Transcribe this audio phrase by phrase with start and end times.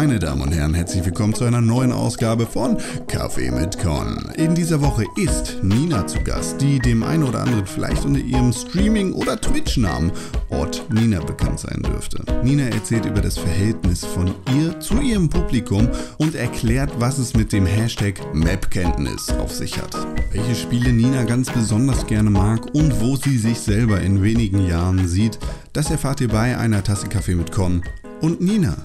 [0.00, 2.76] Meine Damen und Herren, herzlich willkommen zu einer neuen Ausgabe von
[3.08, 4.30] Kaffee mit Con.
[4.36, 8.52] In dieser Woche ist Nina zu Gast, die dem einen oder anderen vielleicht unter ihrem
[8.52, 10.12] Streaming- oder Twitch-Namen
[10.50, 12.22] Ort Nina bekannt sein dürfte.
[12.44, 17.52] Nina erzählt über das Verhältnis von ihr zu ihrem Publikum und erklärt, was es mit
[17.52, 19.96] dem Hashtag Map-Kenntnis auf sich hat.
[20.30, 25.08] Welche Spiele Nina ganz besonders gerne mag und wo sie sich selber in wenigen Jahren
[25.08, 25.40] sieht,
[25.72, 27.82] das erfahrt ihr bei einer Tasse Kaffee mit Con
[28.20, 28.76] und Nina.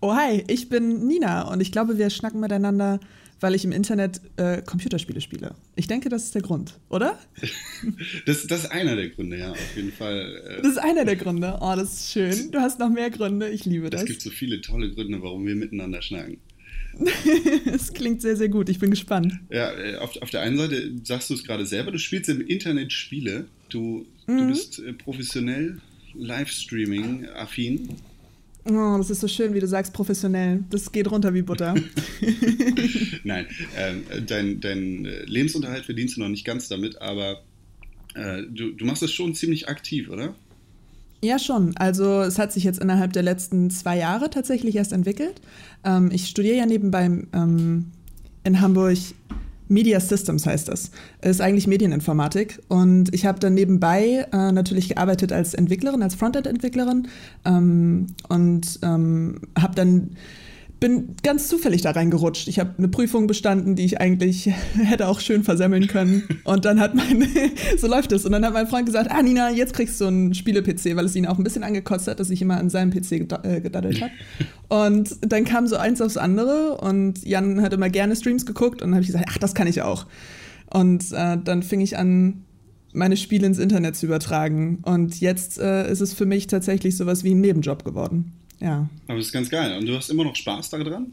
[0.00, 3.00] Oh hi, ich bin Nina und ich glaube, wir schnacken miteinander,
[3.40, 5.54] weil ich im Internet äh, Computerspiele spiele.
[5.74, 7.18] Ich denke, das ist der Grund, oder?
[8.26, 10.36] das, das ist einer der Gründe, ja, auf jeden Fall.
[10.48, 11.58] Äh, das ist einer der Gründe.
[11.60, 12.50] Oh, das ist schön.
[12.50, 13.48] Du hast noch mehr Gründe.
[13.48, 14.02] Ich liebe das.
[14.02, 16.38] Es gibt so viele tolle Gründe, warum wir miteinander schnacken.
[17.66, 18.68] Es klingt sehr, sehr gut.
[18.68, 19.34] Ich bin gespannt.
[19.50, 22.40] Ja, äh, auf, auf der einen Seite sagst du es gerade selber, du spielst im
[22.40, 23.46] Internet Spiele.
[23.68, 24.38] Du, mhm.
[24.38, 25.78] du bist äh, professionell
[26.14, 27.96] Livestreaming-affin.
[28.68, 30.64] Oh, das ist so schön, wie du sagst, professionell.
[30.70, 31.74] Das geht runter wie Butter.
[33.24, 33.46] Nein,
[33.76, 37.42] ähm, dein, dein äh, Lebensunterhalt verdienst du noch nicht ganz damit, aber
[38.14, 40.34] äh, du, du machst das schon ziemlich aktiv, oder?
[41.22, 41.76] Ja, schon.
[41.76, 45.40] Also es hat sich jetzt innerhalb der letzten zwei Jahre tatsächlich erst entwickelt.
[45.84, 47.86] Ähm, ich studiere ja nebenbei ähm,
[48.42, 48.98] in Hamburg
[49.68, 50.90] Media Systems heißt das.
[51.22, 52.60] Ist eigentlich Medieninformatik.
[52.68, 57.08] Und ich habe dann nebenbei äh, natürlich gearbeitet als Entwicklerin, als Frontend-Entwicklerin
[57.44, 60.10] ähm, und ähm, habe dann
[60.78, 62.48] bin ganz zufällig da reingerutscht.
[62.48, 66.24] Ich habe eine Prüfung bestanden, die ich eigentlich hätte auch schön versemmeln können.
[66.44, 67.26] Und dann hat mein,
[67.78, 68.26] so läuft es.
[68.26, 71.16] Und dann hat mein Freund gesagt, ah Nina, jetzt kriegst du einen Spiele-PC, weil es
[71.16, 74.12] ihn auch ein bisschen angekotzt hat, dass ich immer an seinem PC äh, gedaddelt habe.
[74.68, 78.88] Und dann kam so eins aufs andere und Jan hat immer gerne Streams geguckt und
[78.88, 80.06] dann habe ich gesagt, ach, das kann ich auch.
[80.70, 82.44] Und äh, dann fing ich an,
[82.92, 84.78] meine Spiele ins Internet zu übertragen.
[84.82, 88.32] Und jetzt äh, ist es für mich tatsächlich sowas wie ein Nebenjob geworden.
[88.58, 88.88] Ja.
[89.06, 89.78] Aber das ist ganz geil.
[89.78, 91.12] Und du hast immer noch Spaß daran?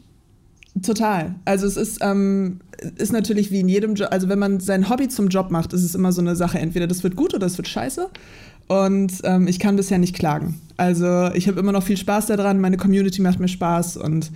[0.82, 1.36] Total.
[1.44, 2.60] Also es ist, ähm,
[2.96, 5.84] ist natürlich wie in jedem Job, also wenn man sein Hobby zum Job macht, ist
[5.84, 8.10] es immer so eine Sache, entweder das wird gut oder das wird scheiße.
[8.66, 10.60] Und ähm, ich kann bisher nicht klagen.
[10.76, 14.32] Also ich habe immer noch viel Spaß daran, meine Community macht mir Spaß und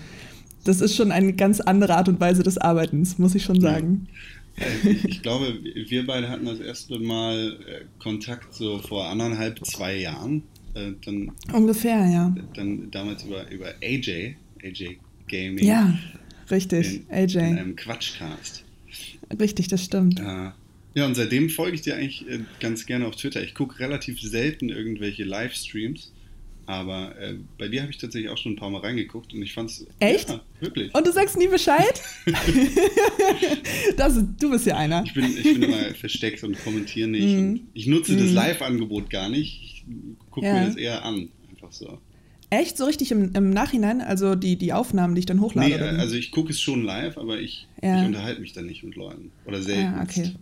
[0.64, 4.06] das ist schon eine ganz andere Art und Weise des Arbeitens, muss ich schon sagen.
[4.84, 10.42] Ich glaube, wir beide hatten das erste Mal äh, Kontakt so vor anderthalb, zwei Jahren.
[10.74, 12.34] Äh, dann, Ungefähr, ja.
[12.54, 15.64] Dann damals über, über AJ, AJ Gaming.
[15.64, 15.98] Ja,
[16.50, 17.36] richtig, in, AJ.
[17.36, 18.64] In einem Quatschcast.
[19.38, 20.18] Richtig, das stimmt.
[20.18, 20.54] Ja.
[20.94, 23.42] Ja, und seitdem folge ich dir eigentlich äh, ganz gerne auf Twitter.
[23.42, 26.12] Ich gucke relativ selten irgendwelche Livestreams,
[26.66, 29.54] aber äh, bei dir habe ich tatsächlich auch schon ein paar Mal reingeguckt und ich
[29.54, 29.86] fand es.
[30.00, 30.28] Echt?
[30.28, 30.94] Ja, wirklich.
[30.94, 32.02] Und du sagst nie Bescheid?
[33.96, 35.04] das, du bist ja einer.
[35.04, 37.36] Ich bin, ich bin immer versteckt und kommentiere nicht.
[37.36, 37.38] Mm.
[37.38, 38.18] Und ich nutze mm.
[38.18, 38.34] das mhm.
[38.34, 39.68] Live-Angebot gar nicht
[40.30, 40.54] gucke ja.
[40.54, 41.28] mir das eher an.
[41.50, 41.98] Einfach so.
[42.50, 42.78] Echt?
[42.78, 44.00] So richtig im, im Nachhinein?
[44.00, 45.68] Also die, die Aufnahmen, die ich dann hochlade?
[45.68, 48.00] Nee, also ich gucke es schon live, aber ich, ja.
[48.00, 49.30] ich unterhalte mich dann nicht mit Leuten.
[49.44, 49.94] Oder selten.
[49.94, 50.32] Ah, okay.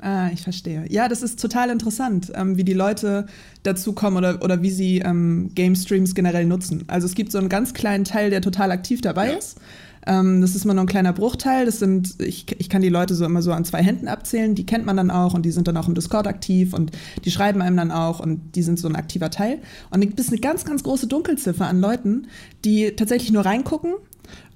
[0.00, 0.84] Ah, ich verstehe.
[0.88, 3.26] Ja, das ist total interessant, ähm, wie die Leute
[3.64, 6.84] dazu kommen oder, oder wie sie ähm, Game Streams generell nutzen.
[6.86, 9.38] Also es gibt so einen ganz kleinen Teil, der total aktiv dabei ja.
[9.38, 9.58] ist.
[10.06, 11.66] Ähm, das ist immer nur ein kleiner Bruchteil.
[11.66, 14.54] Das sind, ich, ich kann die Leute so immer so an zwei Händen abzählen.
[14.54, 16.92] Die kennt man dann auch und die sind dann auch im Discord aktiv und
[17.24, 19.54] die schreiben einem dann auch und die sind so ein aktiver Teil.
[19.90, 22.28] Und dann gibt es eine ganz, ganz große Dunkelziffer an Leuten,
[22.64, 23.94] die tatsächlich nur reingucken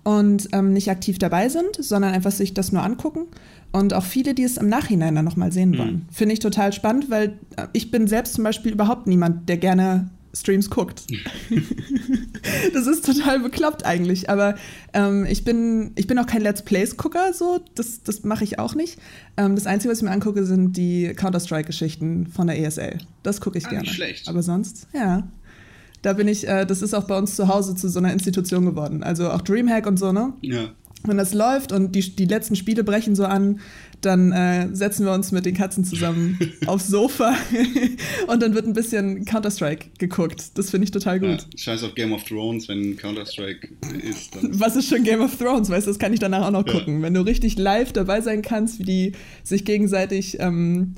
[0.04, 3.26] und ähm, nicht aktiv dabei sind, sondern einfach sich das nur angucken.
[3.70, 5.94] Und auch viele, die es im Nachhinein dann nochmal sehen wollen.
[5.94, 6.06] Mhm.
[6.12, 10.10] Finde ich total spannend, weil äh, ich bin selbst zum Beispiel überhaupt niemand, der gerne
[10.34, 11.04] Streams guckt.
[12.74, 14.56] das ist total bekloppt eigentlich, aber
[14.94, 18.74] ähm, ich, bin, ich bin auch kein Let's Plays-Gucker, so, das, das mache ich auch
[18.74, 18.98] nicht.
[19.36, 22.98] Ähm, das Einzige, was ich mir angucke, sind die Counter-Strike-Geschichten von der ESL.
[23.22, 23.84] Das gucke ich ah, gerne.
[23.84, 24.28] Nicht schlecht.
[24.28, 25.28] Aber sonst, ja.
[26.02, 28.66] Da bin ich, äh, das ist auch bei uns zu Hause zu so einer Institution
[28.66, 29.02] geworden.
[29.02, 30.34] Also auch Dreamhack und so, ne?
[30.42, 30.70] Ja
[31.04, 33.60] wenn das läuft und die, die letzten Spiele brechen so an,
[34.00, 37.36] dann äh, setzen wir uns mit den Katzen zusammen aufs Sofa
[38.26, 40.58] und dann wird ein bisschen Counter-Strike geguckt.
[40.58, 41.46] Das finde ich total gut.
[41.52, 43.68] Ja, scheiß auf Game of Thrones, wenn Counter-Strike
[44.02, 44.30] ist.
[44.58, 45.70] Was ist schon Game of Thrones?
[45.70, 46.72] Weißt du, das kann ich danach auch noch ja.
[46.72, 47.02] gucken.
[47.02, 49.12] Wenn du richtig live dabei sein kannst, wie die
[49.44, 50.94] sich gegenseitig ähm,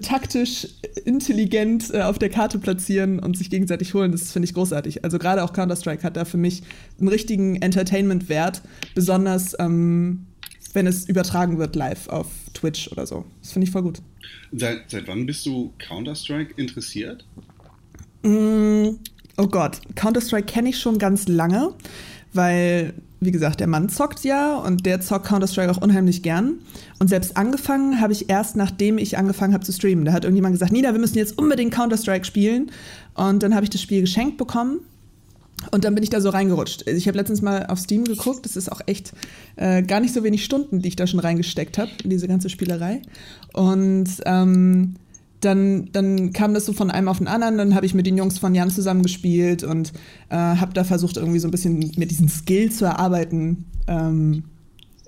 [0.00, 0.68] taktisch
[1.04, 5.04] intelligent äh, auf der Karte platzieren und sich gegenseitig holen, das finde ich großartig.
[5.04, 6.62] Also gerade auch Counter-Strike hat da für mich
[6.98, 8.62] einen richtigen Entertainment-Wert,
[8.94, 10.26] besonders ähm,
[10.72, 13.24] wenn es übertragen wird live auf Twitch oder so.
[13.42, 14.02] Das finde ich voll gut.
[14.52, 17.24] Seit, seit wann bist du Counter-Strike interessiert?
[18.22, 18.90] Mm,
[19.36, 21.72] oh Gott, Counter-Strike kenne ich schon ganz lange,
[22.32, 26.60] weil wie gesagt, der Mann zockt ja und der zockt Counter-Strike auch unheimlich gern.
[26.98, 30.04] Und selbst angefangen habe ich erst, nachdem ich angefangen habe zu streamen.
[30.04, 32.70] Da hat irgendjemand gesagt, Nina, wir müssen jetzt unbedingt Counter-Strike spielen.
[33.14, 34.80] Und dann habe ich das Spiel geschenkt bekommen
[35.70, 36.86] Und dann bin ich da so reingerutscht.
[36.86, 39.12] Ich habe letztens mal auf Steam geguckt, das ist auch echt
[39.56, 42.48] äh, gar nicht so wenig Stunden, die ich da schon reingesteckt habe in diese ganze
[42.48, 43.02] Spielerei.
[43.52, 44.96] Und ähm,
[45.46, 47.56] dann, dann kam das so von einem auf den anderen.
[47.56, 49.92] Dann habe ich mit den Jungs von Jan zusammengespielt und
[50.28, 53.64] äh, habe da versucht, irgendwie so ein bisschen mit diesen Skill zu erarbeiten.
[53.86, 54.42] Ähm,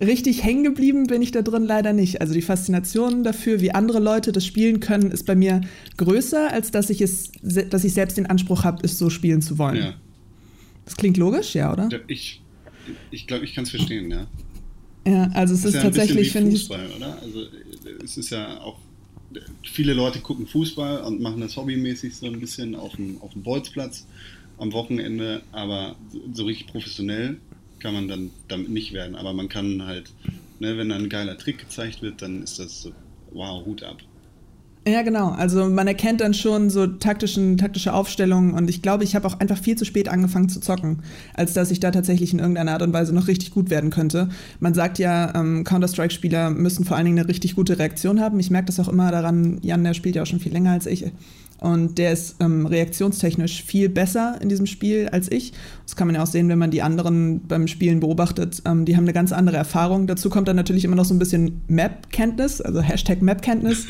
[0.01, 2.21] richtig hängen geblieben bin ich da drin leider nicht.
[2.21, 5.61] Also die Faszination dafür, wie andere Leute das spielen können, ist bei mir
[5.97, 9.59] größer, als dass ich es, dass ich selbst den Anspruch habe, es so spielen zu
[9.59, 9.77] wollen.
[9.77, 9.95] Ja.
[10.85, 11.89] Das klingt logisch, ja, oder?
[12.07, 12.41] Ich,
[13.11, 14.27] ich glaube, ich kann es verstehen, ja.
[15.07, 16.61] Ja, also es ist, ist ja tatsächlich, finde ich.
[16.61, 17.19] Fußball, oder?
[17.23, 17.41] Also
[18.05, 18.79] es ist ja auch
[19.63, 23.43] viele Leute gucken Fußball und machen das hobbymäßig so ein bisschen auf dem, auf dem
[23.43, 24.07] Bolzplatz
[24.59, 25.97] am Wochenende, aber
[26.33, 27.39] so richtig professionell
[27.79, 29.15] kann man dann damit nicht werden.
[29.15, 30.11] Aber man kann halt,
[30.59, 32.93] ne, wenn dann ein geiler Trick gezeigt wird, dann ist das so,
[33.33, 33.99] wow, Hut ab.
[34.89, 35.33] Ja, genau.
[35.33, 39.39] Also man erkennt dann schon so taktischen, taktische Aufstellungen und ich glaube, ich habe auch
[39.39, 41.03] einfach viel zu spät angefangen zu zocken,
[41.35, 44.31] als dass ich da tatsächlich in irgendeiner Art und Weise noch richtig gut werden könnte.
[44.61, 48.41] Man sagt ja, ähm, Counter-Strike-Spieler müssen vor allen Dingen eine richtig gute Reaktion haben.
[48.41, 50.87] Ich merke das auch immer daran, Jan, der spielt ja auch schon viel länger als
[50.87, 51.05] ich.
[51.61, 55.53] Und der ist ähm, reaktionstechnisch viel besser in diesem Spiel als ich.
[55.85, 58.63] Das kann man ja auch sehen, wenn man die anderen beim Spielen beobachtet.
[58.65, 60.07] Ähm, die haben eine ganz andere Erfahrung.
[60.07, 63.87] Dazu kommt dann natürlich immer noch so ein bisschen Map-Kenntnis, also Hashtag Map-Kenntnis.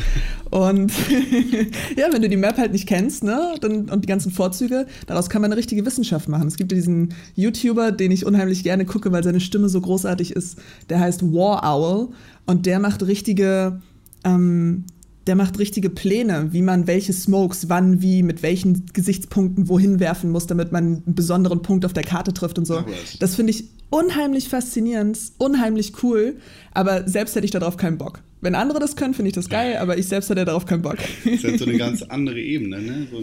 [0.51, 0.93] und
[1.97, 5.29] ja, wenn du die Map halt nicht kennst, ne, dann, und die ganzen Vorzüge, daraus
[5.29, 6.49] kann man eine richtige Wissenschaft machen.
[6.49, 10.33] Es gibt ja diesen YouTuber, den ich unheimlich gerne gucke, weil seine Stimme so großartig
[10.33, 10.59] ist.
[10.89, 12.09] Der heißt War Owl
[12.47, 13.81] und der macht richtige
[14.25, 14.85] ähm,
[15.29, 20.31] der macht richtige Pläne, wie man welche Smokes wann, wie, mit welchen Gesichtspunkten wohin werfen
[20.31, 22.83] muss, damit man einen besonderen Punkt auf der Karte trifft und so.
[23.21, 26.37] Das finde ich unheimlich faszinierend, unheimlich cool,
[26.73, 28.23] aber selbst hätte ich darauf keinen Bock.
[28.41, 30.97] Wenn andere das können, finde ich das geil, aber ich selbst hätte darauf keinen Bock.
[31.25, 33.07] Das ist halt so eine ganz andere Ebene, ne?
[33.11, 33.21] So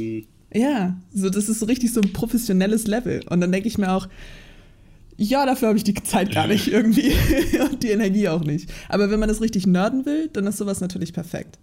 [0.58, 3.22] ja, so, das ist so richtig so ein professionelles Level.
[3.30, 4.08] Und dann denke ich mir auch,
[5.18, 7.14] ja, dafür habe ich die Zeit gar nicht irgendwie
[7.72, 8.70] und die Energie auch nicht.
[8.90, 11.58] Aber wenn man das richtig nerden will, dann ist sowas natürlich perfekt.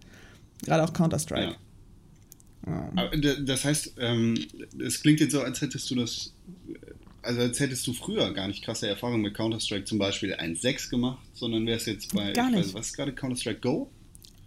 [0.65, 1.43] Gerade auch Counter-Strike.
[1.43, 1.57] Ja.
[2.67, 3.11] Ja.
[3.45, 4.39] Das heißt, ähm,
[4.79, 6.33] es klingt jetzt so, als hättest du das,
[7.23, 11.27] also als hättest du früher gar nicht krasse Erfahrungen mit Counter-Strike zum Beispiel 1.6 gemacht,
[11.35, 12.67] sondern wärst jetzt bei, gar nicht.
[12.67, 13.91] Weiß, was ist gerade Counter-Strike Go?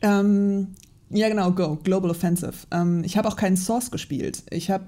[0.01, 0.75] Ähm,
[1.09, 2.53] ja, genau, Go, Global Offensive.
[2.71, 4.43] Ähm, ich habe auch keinen Source gespielt.
[4.49, 4.85] Ich habe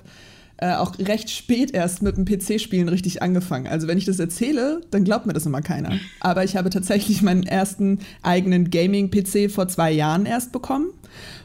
[0.58, 3.68] äh, auch recht spät erst mit dem PC-Spielen richtig angefangen.
[3.68, 6.00] Also wenn ich das erzähle, dann glaubt mir das immer keiner.
[6.20, 10.88] Aber ich habe tatsächlich meinen ersten eigenen Gaming-PC vor zwei Jahren erst bekommen.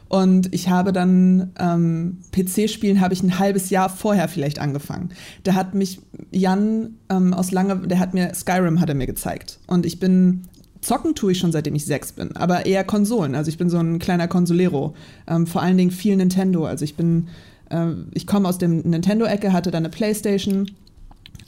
[0.09, 5.09] Und ich habe dann ähm, PC-Spielen habe ich ein halbes Jahr vorher vielleicht angefangen.
[5.43, 6.01] Da hat mich
[6.31, 9.59] Jan ähm, aus lange, der hat mir Skyrim hat er mir gezeigt.
[9.65, 10.43] Und ich bin
[10.81, 13.35] Zocken tue ich schon seitdem ich sechs bin, aber eher Konsolen.
[13.35, 14.93] Also ich bin so ein kleiner Konsolero.
[15.27, 16.65] Ähm, vor allen Dingen viel Nintendo.
[16.65, 17.29] Also ich bin
[17.73, 20.67] äh, ich komme aus dem Nintendo-Ecke, hatte dann eine Playstation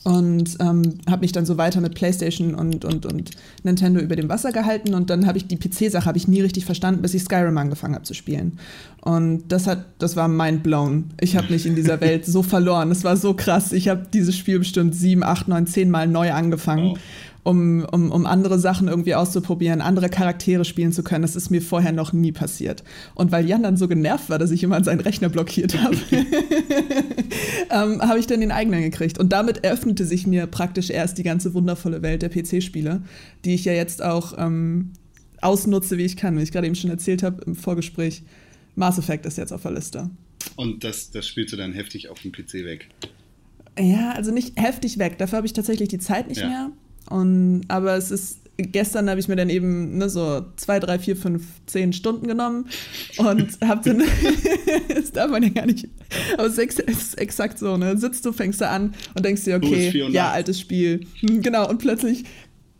[0.05, 3.31] und ähm, habe mich dann so weiter mit PlayStation und, und, und
[3.63, 6.63] Nintendo über dem Wasser gehalten und dann habe ich die PC-Sache habe ich nie richtig
[6.63, 8.59] verstanden, bis ich Skyrim angefangen habe zu spielen.
[9.01, 11.05] Und das hat, das war mind blown.
[11.19, 12.91] Ich habe mich in dieser Welt so verloren.
[12.91, 13.71] Es war so krass.
[13.71, 16.93] Ich habe dieses Spiel bestimmt sieben, acht, neun, zehn Mal neu angefangen.
[16.93, 16.97] Oh
[17.45, 21.21] um, um, um andere Sachen irgendwie auszuprobieren, andere Charaktere spielen zu können.
[21.21, 22.83] Das ist mir vorher noch nie passiert.
[23.13, 25.95] Und weil Jan dann so genervt war, dass ich immer seinen Rechner blockiert habe,
[27.69, 29.19] ähm, habe ich dann den eigenen gekriegt.
[29.19, 33.03] Und damit eröffnete sich mir praktisch erst die ganze wundervolle Welt der PC-Spiele,
[33.45, 34.93] die ich ja jetzt auch ähm,
[35.39, 36.39] ausnutze, wie ich kann.
[36.39, 38.23] Wie ich gerade eben schon erzählt habe im Vorgespräch,
[38.73, 40.09] Mass Effect ist jetzt auf der Liste.
[40.55, 42.87] Und das, das spielst du dann heftig auf dem PC weg?
[43.79, 45.19] Ja, also nicht heftig weg.
[45.19, 46.47] Dafür habe ich tatsächlich die Zeit nicht ja.
[46.47, 46.71] mehr.
[47.09, 51.15] Und, aber es ist, gestern habe ich mir dann eben ne, so zwei, drei, vier,
[51.15, 52.67] fünf, zehn Stunden genommen
[53.17, 54.03] und habe dann,
[54.93, 55.87] das darf man ja gar nicht,
[56.37, 57.97] aber es ist exakt so, ne?
[57.97, 61.05] Sitzt du, fängst du an und denkst dir, okay, ja, altes Spiel.
[61.19, 62.23] Hm, genau, und plötzlich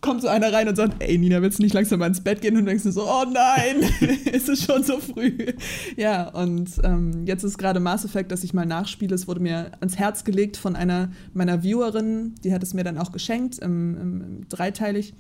[0.06, 2.42] kommt so einer rein und sagt, ey Nina, willst du nicht langsam mal ins Bett
[2.42, 2.56] gehen?
[2.56, 3.78] Und denkst du so, oh nein,
[4.32, 5.54] ist es schon so früh.
[5.98, 9.16] Ja, und ähm, jetzt ist gerade Mass Effect, dass ich mal nachspiele.
[9.16, 12.98] Es wurde mir ans Herz gelegt von einer meiner Viewerin, die hat es mir dann
[12.98, 15.14] auch geschenkt, im, im, im dreiteilig.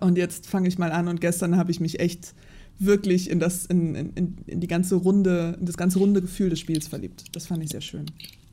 [0.00, 2.34] Und jetzt fange ich mal an und gestern habe ich mich echt
[2.78, 6.60] wirklich in das, in, in, in die ganze Runde, in das ganze runde Gefühl des
[6.60, 7.24] Spiels verliebt.
[7.32, 8.06] Das fand ich sehr schön.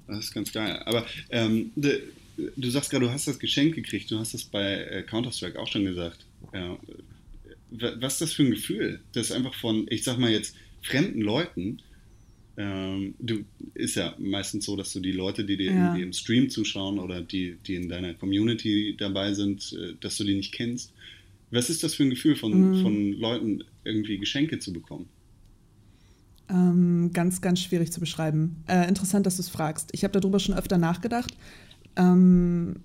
[0.08, 0.82] Das ist ganz geil.
[0.86, 1.72] Aber ähm,
[2.38, 5.68] du sagst gerade, du hast das Geschenk gekriegt, du hast das bei äh, Counter-Strike auch
[5.68, 6.26] schon gesagt.
[6.54, 6.78] Ja.
[7.72, 9.02] Was ist das für ein Gefühl?
[9.14, 11.82] Das einfach von, ich sag mal jetzt, fremden Leuten,
[12.58, 15.96] ähm, du ist ja meistens so, dass du die Leute, die dir ja.
[15.96, 20.36] im Stream zuschauen oder die, die in deiner Community dabei sind, äh, dass du die
[20.36, 20.94] nicht kennst.
[21.52, 22.82] Was ist das für ein Gefühl von, mhm.
[22.82, 25.08] von Leuten, irgendwie Geschenke zu bekommen?
[26.48, 28.64] Ähm, ganz, ganz schwierig zu beschreiben.
[28.68, 29.90] Äh, interessant, dass du es fragst.
[29.94, 31.36] Ich habe darüber schon öfter nachgedacht
[31.96, 32.78] Ähm,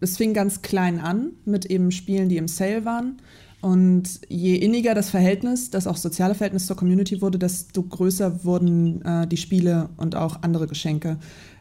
[0.00, 3.18] es fing ganz klein an mit eben Spielen, die im Sale waren.
[3.60, 9.02] Und je inniger das Verhältnis, das auch soziale Verhältnis zur Community wurde, desto größer wurden
[9.02, 11.18] äh, die Spiele und auch andere Geschenke.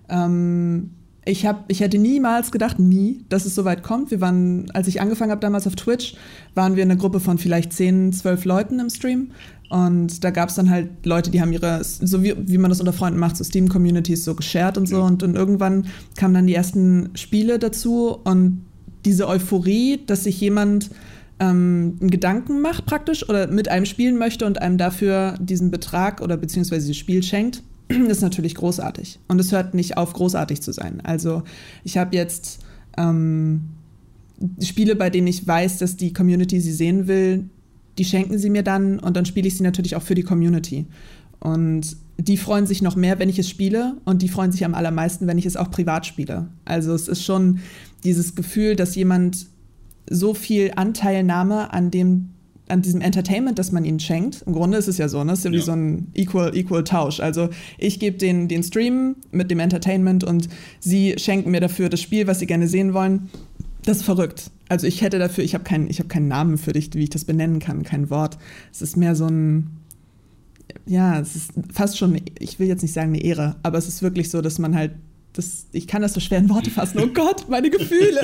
[0.10, 4.09] Ähm, ich, hab, ich hätte niemals gedacht, nie, dass es so weit kommt.
[4.09, 6.15] Wir waren, als ich angefangen habe damals auf Twitch,
[6.55, 9.31] waren wir eine Gruppe von vielleicht 10, 12 Leuten im Stream.
[9.69, 12.79] Und da gab es dann halt Leute, die haben ihre, so wie, wie man das
[12.79, 14.97] unter Freunden macht, so Steam-Communities so geshared und so.
[14.97, 15.03] Ja.
[15.03, 15.85] Und, und irgendwann
[16.17, 18.65] kamen dann die ersten Spiele dazu und
[19.05, 20.89] diese Euphorie, dass sich jemand
[21.39, 26.21] ähm, einen Gedanken macht praktisch oder mit einem spielen möchte und einem dafür diesen Betrag
[26.21, 27.63] oder beziehungsweise dieses Spiel schenkt,
[28.10, 29.19] ist natürlich großartig.
[29.27, 31.01] Und es hört nicht auf, großartig zu sein.
[31.01, 31.43] Also
[31.83, 32.60] ich habe jetzt
[32.98, 33.62] ähm,
[34.62, 37.50] Spiele, bei denen ich weiß, dass die Community sie sehen will,
[37.98, 40.86] die schenken sie mir dann und dann spiele ich sie natürlich auch für die Community.
[41.39, 44.75] Und die freuen sich noch mehr, wenn ich es spiele und die freuen sich am
[44.75, 46.48] allermeisten, wenn ich es auch privat spiele.
[46.65, 47.60] Also es ist schon
[48.03, 49.48] dieses Gefühl, dass jemand
[50.10, 52.29] so viel Anteilnahme an dem
[52.71, 54.43] an diesem Entertainment, das man ihnen schenkt.
[54.45, 55.33] Im Grunde ist es ja so, ne?
[55.33, 57.19] Es ist ja wie so ein Equal, Equal Tausch.
[57.19, 60.49] Also ich gebe den, den Stream mit dem Entertainment und
[60.79, 63.29] sie schenken mir dafür das Spiel, was sie gerne sehen wollen.
[63.83, 64.51] Das ist verrückt.
[64.69, 67.25] Also ich hätte dafür, ich habe keinen, hab keinen Namen für dich, wie ich das
[67.25, 68.37] benennen kann, kein Wort.
[68.71, 69.69] Es ist mehr so ein,
[70.85, 74.01] ja, es ist fast schon, ich will jetzt nicht sagen eine Ehre, aber es ist
[74.01, 74.91] wirklich so, dass man halt
[75.33, 76.99] das, ich kann das so schwer in Worte fassen.
[76.99, 78.21] Oh Gott, meine Gefühle.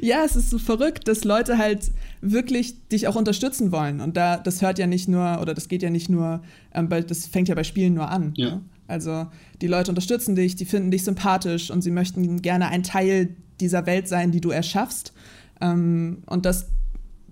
[0.00, 4.00] ja, es ist so verrückt, dass Leute halt wirklich dich auch unterstützen wollen.
[4.00, 6.42] Und da, das hört ja nicht nur, oder das geht ja nicht nur,
[6.74, 8.32] ähm, das fängt ja bei Spielen nur an.
[8.36, 8.56] Ja.
[8.56, 8.62] Ne?
[8.86, 9.26] Also
[9.62, 13.86] die Leute unterstützen dich, die finden dich sympathisch und sie möchten gerne ein Teil dieser
[13.86, 15.12] Welt sein, die du erschaffst.
[15.60, 16.66] Ähm, und das,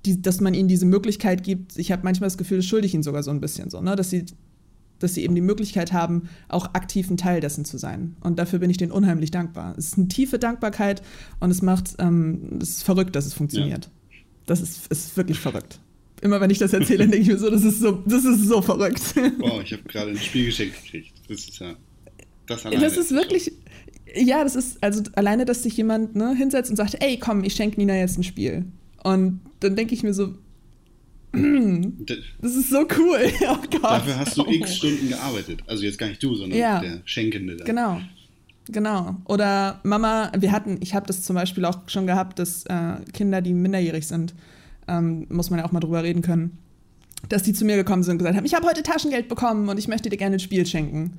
[0.07, 2.95] die, dass man ihnen diese Möglichkeit gibt, ich habe manchmal das Gefühl, das schulde ich
[2.95, 3.97] ihnen sogar so ein bisschen so, ne?
[3.97, 4.27] dass sie
[5.01, 8.17] dass sie eben die Möglichkeit haben, auch aktiv ein Teil dessen zu sein.
[8.21, 9.75] Und dafür bin ich denen unheimlich dankbar.
[9.79, 11.03] Es ist eine tiefe Dankbarkeit
[11.39, 13.85] und es macht, ähm, es ist verrückt, dass es funktioniert.
[13.85, 13.91] Ja.
[14.49, 15.79] Das ist, ist wirklich verrückt.
[16.23, 18.61] Immer wenn ich das erzähle, denke ich mir so, das ist so, das ist so
[18.63, 19.15] verrückt.
[19.39, 21.13] Wow, ich habe gerade ein Spielgeschenk gekriegt.
[21.29, 21.77] Das ist ja,
[22.47, 22.63] das.
[22.63, 23.53] Das ist wirklich,
[24.15, 27.55] ja, das ist, also alleine, dass sich jemand ne, hinsetzt und sagt, ey, komm, ich
[27.55, 28.65] schenke Nina jetzt ein Spiel.
[29.05, 30.35] Und dann denke ich mir so,
[31.33, 33.31] das ist so cool.
[33.43, 33.83] Oh Gott.
[33.83, 35.61] Dafür hast du x Stunden gearbeitet.
[35.67, 36.81] Also jetzt gar nicht du, sondern ja.
[36.81, 37.57] der Schenkende.
[37.57, 37.67] Dann.
[37.67, 38.01] Genau.
[38.71, 39.17] Genau.
[39.25, 43.41] Oder Mama, wir hatten, ich habe das zum Beispiel auch schon gehabt, dass äh, Kinder,
[43.41, 44.35] die minderjährig sind,
[44.87, 46.59] ähm, muss man ja auch mal drüber reden können,
[47.29, 49.79] dass die zu mir gekommen sind und gesagt haben, ich habe heute Taschengeld bekommen und
[49.79, 51.15] ich möchte dir gerne ein Spiel schenken.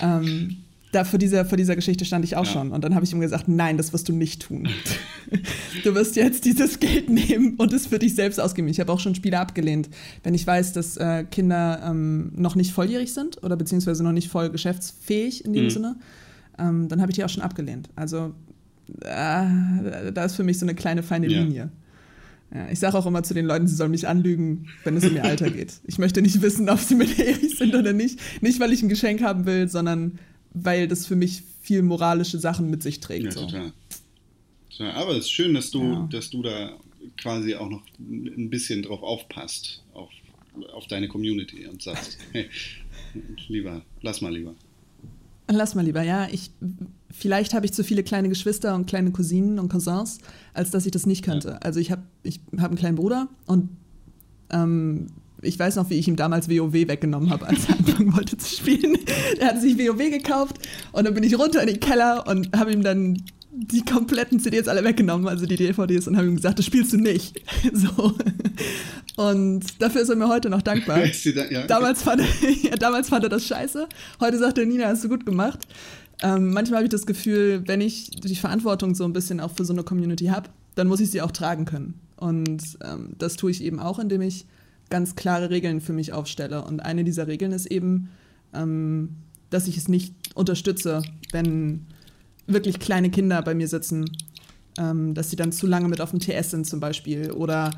[0.00, 0.58] Ähm,
[0.92, 2.52] da vor dieser, vor dieser Geschichte stand ich auch ja.
[2.52, 2.72] schon.
[2.72, 4.68] Und dann habe ich ihm gesagt, nein, das wirst du nicht tun.
[5.84, 8.68] du wirst jetzt dieses Geld nehmen und es für dich selbst ausgeben.
[8.68, 9.88] Ich habe auch schon Spiele abgelehnt,
[10.24, 14.28] wenn ich weiß, dass äh, Kinder ähm, noch nicht volljährig sind oder beziehungsweise noch nicht
[14.28, 15.70] voll geschäftsfähig in dem mhm.
[15.70, 15.96] Sinne.
[16.60, 17.88] Ähm, dann habe ich die auch schon abgelehnt.
[17.96, 18.34] Also
[19.00, 21.40] äh, da ist für mich so eine kleine feine ja.
[21.40, 21.70] Linie.
[22.52, 25.14] Ja, ich sage auch immer zu den Leuten, sie sollen mich anlügen, wenn es um
[25.14, 25.74] ihr Alter geht.
[25.86, 28.18] Ich möchte nicht wissen, ob sie minderjährig sind oder nicht.
[28.42, 30.18] Nicht, weil ich ein Geschenk haben will, sondern
[30.52, 33.26] weil das für mich viel moralische Sachen mit sich trägt.
[33.26, 33.46] Ja, so.
[33.46, 33.72] total.
[34.80, 36.08] Aber es ist schön, dass du, ja.
[36.10, 36.76] dass du da
[37.18, 40.10] quasi auch noch ein bisschen drauf aufpasst, auf,
[40.72, 42.48] auf deine Community und sagst, hey,
[43.48, 44.54] lieber, lass mal lieber.
[45.50, 46.28] Lass mal lieber, ja.
[46.30, 46.50] Ich,
[47.10, 50.18] vielleicht habe ich zu viele kleine Geschwister und kleine Cousinen und Cousins,
[50.54, 51.48] als dass ich das nicht könnte.
[51.48, 51.56] Ja.
[51.58, 53.68] Also ich habe ich hab einen kleinen Bruder und
[54.50, 55.08] ähm,
[55.42, 58.54] ich weiß noch, wie ich ihm damals WoW weggenommen habe, als er anfangen wollte zu
[58.54, 58.96] spielen.
[59.38, 60.56] Er hat sich WoW gekauft
[60.92, 64.68] und dann bin ich runter in den Keller und habe ihm dann die kompletten CDs
[64.68, 67.40] alle weggenommen, also die DVDs, und habe ihm gesagt, das spielst du nicht.
[67.72, 68.14] So.
[69.16, 71.04] Und dafür ist er mir heute noch dankbar.
[71.50, 71.66] ja.
[71.66, 73.88] damals, fand er, ja, damals fand er das scheiße.
[74.20, 75.58] Heute sagt er, Nina, hast du gut gemacht.
[76.22, 79.64] Ähm, manchmal habe ich das Gefühl, wenn ich die Verantwortung so ein bisschen auch für
[79.64, 81.94] so eine Community habe, dann muss ich sie auch tragen können.
[82.16, 84.46] Und ähm, das tue ich eben auch, indem ich
[84.90, 86.62] ganz klare Regeln für mich aufstelle.
[86.64, 88.10] Und eine dieser Regeln ist eben,
[88.52, 89.16] ähm,
[89.50, 91.02] dass ich es nicht unterstütze,
[91.32, 91.86] wenn
[92.52, 94.10] wirklich kleine Kinder bei mir sitzen,
[94.78, 97.30] ähm, dass sie dann zu lange mit auf dem TS sind zum Beispiel.
[97.32, 97.70] Oder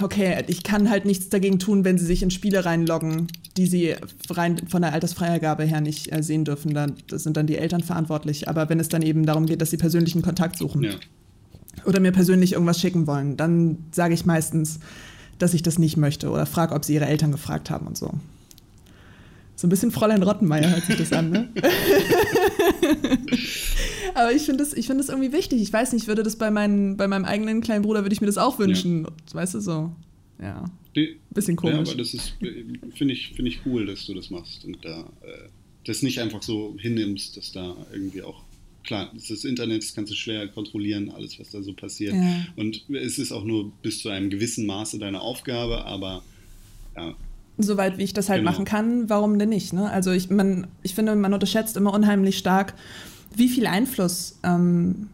[0.00, 3.94] okay, ich kann halt nichts dagegen tun, wenn sie sich in Spiele reinloggen, die sie
[4.30, 6.74] rein von der Altersfreigabe her nicht äh, sehen dürfen.
[6.74, 8.48] Da sind dann die Eltern verantwortlich.
[8.48, 10.92] Aber wenn es dann eben darum geht, dass sie persönlichen Kontakt suchen ja.
[11.84, 14.80] oder mir persönlich irgendwas schicken wollen, dann sage ich meistens,
[15.38, 18.12] dass ich das nicht möchte oder frage, ob sie ihre Eltern gefragt haben und so.
[19.56, 21.48] So ein bisschen Fräulein Rottenmeier hört sich das an, ne?
[24.14, 25.62] Aber ich finde das, find das irgendwie wichtig.
[25.62, 28.20] Ich weiß nicht, ich würde das bei, meinen, bei meinem eigenen kleinen Bruder, würde ich
[28.20, 29.04] mir das auch wünschen.
[29.04, 29.10] Ja.
[29.32, 29.92] Weißt du, so.
[30.40, 30.64] Ja.
[30.96, 31.74] Die, bisschen komisch.
[31.74, 32.34] Ja, aber das ist,
[32.94, 35.48] finde ich, find ich cool, dass du das machst und da äh,
[35.84, 38.42] das nicht einfach so hinnimmst, dass da irgendwie auch
[38.84, 42.14] klar, das Internet, das kannst du schwer kontrollieren, alles, was da so passiert.
[42.14, 42.46] Ja.
[42.56, 46.22] Und es ist auch nur bis zu einem gewissen Maße deine Aufgabe, aber
[46.96, 47.14] ja.
[47.56, 48.50] Soweit wie ich das halt genau.
[48.50, 49.72] machen kann, warum denn nicht?
[49.72, 49.88] Ne?
[49.88, 52.74] Also ich, man, ich finde, man unterschätzt immer unheimlich stark,
[53.36, 55.08] wie viel Einfluss ähm,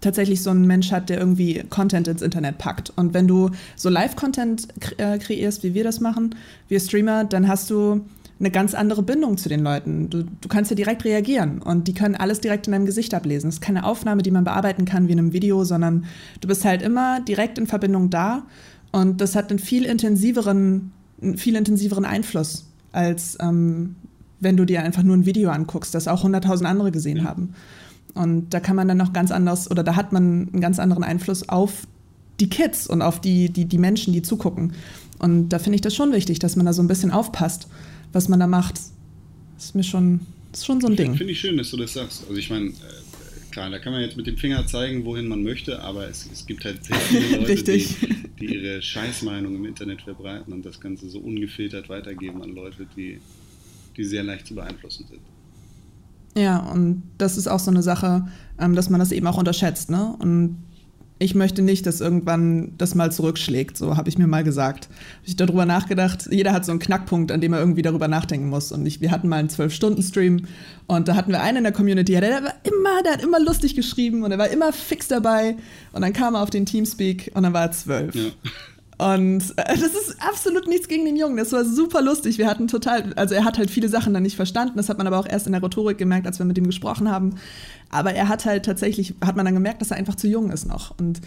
[0.00, 2.92] tatsächlich so ein Mensch hat, der irgendwie Content ins Internet packt.
[2.96, 6.34] Und wenn du so Live-Content kre äh, kreierst, wie wir das machen,
[6.68, 8.04] wir Streamer, dann hast du
[8.42, 10.10] eine ganz andere Bindung zu den Leuten.
[10.10, 13.48] Du, du kannst ja direkt reagieren und die können alles direkt in deinem Gesicht ablesen.
[13.48, 16.06] Es ist keine Aufnahme, die man bearbeiten kann wie in einem Video, sondern
[16.40, 18.42] du bist halt immer direkt in Verbindung da
[18.90, 20.92] und das hat einen viel intensiveren,
[21.22, 23.96] einen viel intensiveren Einfluss, als ähm,
[24.40, 27.54] wenn du dir einfach nur ein Video anguckst, das auch 100.000 andere gesehen haben.
[28.14, 31.04] Und da kann man dann noch ganz anders, oder da hat man einen ganz anderen
[31.04, 31.86] Einfluss auf
[32.40, 34.72] die Kids und auf die, die, die Menschen, die zugucken.
[35.18, 37.68] Und da finde ich das schon wichtig, dass man da so ein bisschen aufpasst,
[38.12, 38.80] was man da macht.
[39.56, 40.20] Das ist mir schon,
[40.52, 41.14] ist schon so ein Ding.
[41.14, 42.24] Finde ich schön, dass du das sagst.
[42.28, 42.72] Also ich meine, äh,
[43.52, 46.44] klar, da kann man jetzt mit dem Finger zeigen, wohin man möchte, aber es, es
[46.46, 47.86] gibt halt sehr viele Leute, die,
[48.40, 53.20] die, ihre Scheißmeinung im Internet verbreiten und das Ganze so ungefiltert weitergeben an Leute, die,
[53.96, 55.20] die sehr leicht zu beeinflussen sind.
[56.34, 58.26] Ja, und das ist auch so eine Sache,
[58.58, 59.90] ähm, dass man das eben auch unterschätzt.
[59.90, 60.16] Ne?
[60.18, 60.56] Und
[61.22, 64.88] ich möchte nicht, dass irgendwann das mal zurückschlägt, so habe ich mir mal gesagt.
[64.88, 68.48] Habe ich darüber nachgedacht, jeder hat so einen Knackpunkt, an dem er irgendwie darüber nachdenken
[68.48, 68.72] muss.
[68.72, 70.46] Und ich, wir hatten mal einen Zwölf-Stunden-Stream
[70.88, 73.40] und da hatten wir einen in der Community, der, der war immer, der hat immer
[73.40, 75.56] lustig geschrieben und er war immer fix dabei.
[75.92, 78.14] Und dann kam er auf den Teamspeak und dann war er zwölf.
[78.14, 78.30] Ja.
[78.98, 81.36] Und äh, das ist absolut nichts gegen den Jungen.
[81.36, 82.38] Das war super lustig.
[82.38, 84.76] Wir hatten total, also er hat halt viele Sachen dann nicht verstanden.
[84.76, 87.10] Das hat man aber auch erst in der Rhetorik gemerkt, als wir mit ihm gesprochen
[87.10, 87.36] haben.
[87.90, 90.66] Aber er hat halt tatsächlich, hat man dann gemerkt, dass er einfach zu jung ist
[90.66, 90.96] noch.
[90.98, 91.20] Und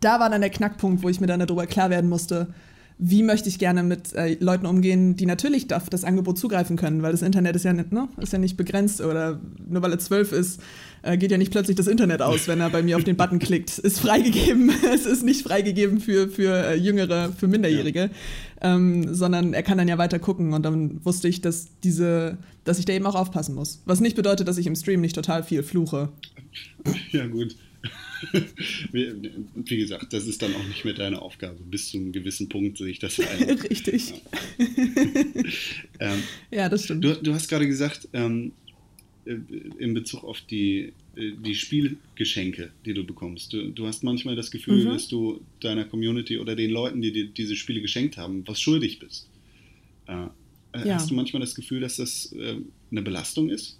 [0.00, 2.48] da war dann der Knackpunkt, wo ich mir dann darüber klar werden musste,
[2.98, 7.02] wie möchte ich gerne mit äh, Leuten umgehen, die natürlich auf das Angebot zugreifen können,
[7.02, 9.98] weil das Internet ist ja, nicht, ne, ist ja nicht begrenzt oder nur weil er
[9.98, 10.60] zwölf ist,
[11.02, 13.40] äh, geht ja nicht plötzlich das Internet aus, wenn er bei mir auf den Button
[13.40, 13.78] klickt.
[13.84, 18.10] Ist freigegeben, es ist nicht freigegeben für, für äh, Jüngere, für Minderjährige,
[18.62, 18.74] ja.
[18.74, 22.78] ähm, sondern er kann dann ja weiter gucken und dann wusste ich, dass diese, dass
[22.78, 23.82] ich da eben auch aufpassen muss.
[23.86, 26.10] Was nicht bedeutet, dass ich im Stream nicht total viel fluche.
[27.10, 27.56] Ja, gut.
[28.92, 31.58] Wie gesagt, das ist dann auch nicht mehr deine Aufgabe.
[31.64, 33.50] Bis zu einem gewissen Punkt sehe ich das ein.
[33.70, 34.10] Richtig.
[34.10, 34.16] Ja.
[36.12, 37.04] ähm, ja, das stimmt.
[37.04, 38.52] Du, du hast gerade gesagt, ähm,
[39.26, 39.36] äh,
[39.78, 43.52] in Bezug auf die, äh, die Spielgeschenke, die du bekommst.
[43.52, 44.90] Du, du hast manchmal das Gefühl, mhm.
[44.90, 48.98] dass du deiner Community oder den Leuten, die dir diese Spiele geschenkt haben, was schuldig
[48.98, 49.28] bist.
[50.06, 50.26] Äh,
[50.84, 50.94] ja.
[50.94, 52.56] Hast du manchmal das Gefühl, dass das äh,
[52.90, 53.78] eine Belastung ist?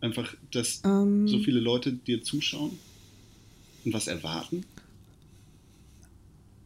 [0.00, 2.78] Einfach, dass ähm, so viele Leute dir zuschauen?
[3.88, 4.64] Und was erwarten?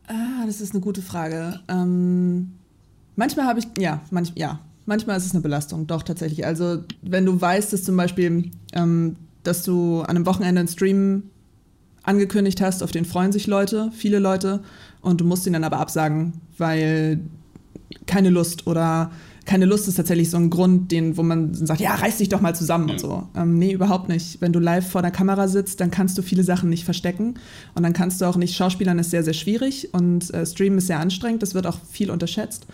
[0.09, 1.61] Ah, das ist eine gute Frage.
[1.69, 2.53] Ähm,
[3.17, 6.45] manchmal habe ich, ja, manch, ja, manchmal ist es eine Belastung, doch tatsächlich.
[6.45, 11.31] Also wenn du weißt, dass zum Beispiel, ähm, dass du an einem Wochenende einen Stream
[12.03, 14.63] angekündigt hast, auf den freuen sich Leute, viele Leute,
[15.01, 17.21] und du musst ihn dann aber absagen, weil
[18.07, 19.13] keine Lust oder
[19.45, 22.41] keine Lust ist tatsächlich so ein Grund, den, wo man sagt, ja, reiß dich doch
[22.41, 22.95] mal zusammen ja.
[22.95, 23.29] und so.
[23.37, 24.41] Ähm, nee, überhaupt nicht.
[24.41, 27.35] Wenn du live vor der Kamera sitzt, dann kannst du viele Sachen nicht verstecken
[27.75, 30.87] und dann kannst du auch nicht, Schauspielern ist sehr, sehr schwierig und äh, Streamen ist
[30.87, 32.67] sehr anstrengend, das wird auch viel unterschätzt.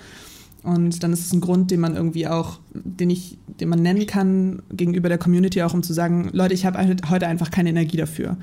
[0.62, 4.07] Und dann ist es ein Grund, den man irgendwie auch, den ich, den man nennen
[4.07, 6.78] kann gegenüber der Community auch, um zu sagen, Leute, ich habe
[7.09, 8.37] heute einfach keine Energie dafür.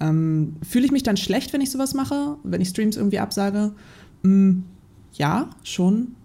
[0.00, 3.72] Ähm, Fühle ich mich dann schlecht, wenn ich sowas mache, wenn ich Streams irgendwie absage?
[4.22, 4.60] Mm,
[5.14, 6.16] ja, schon.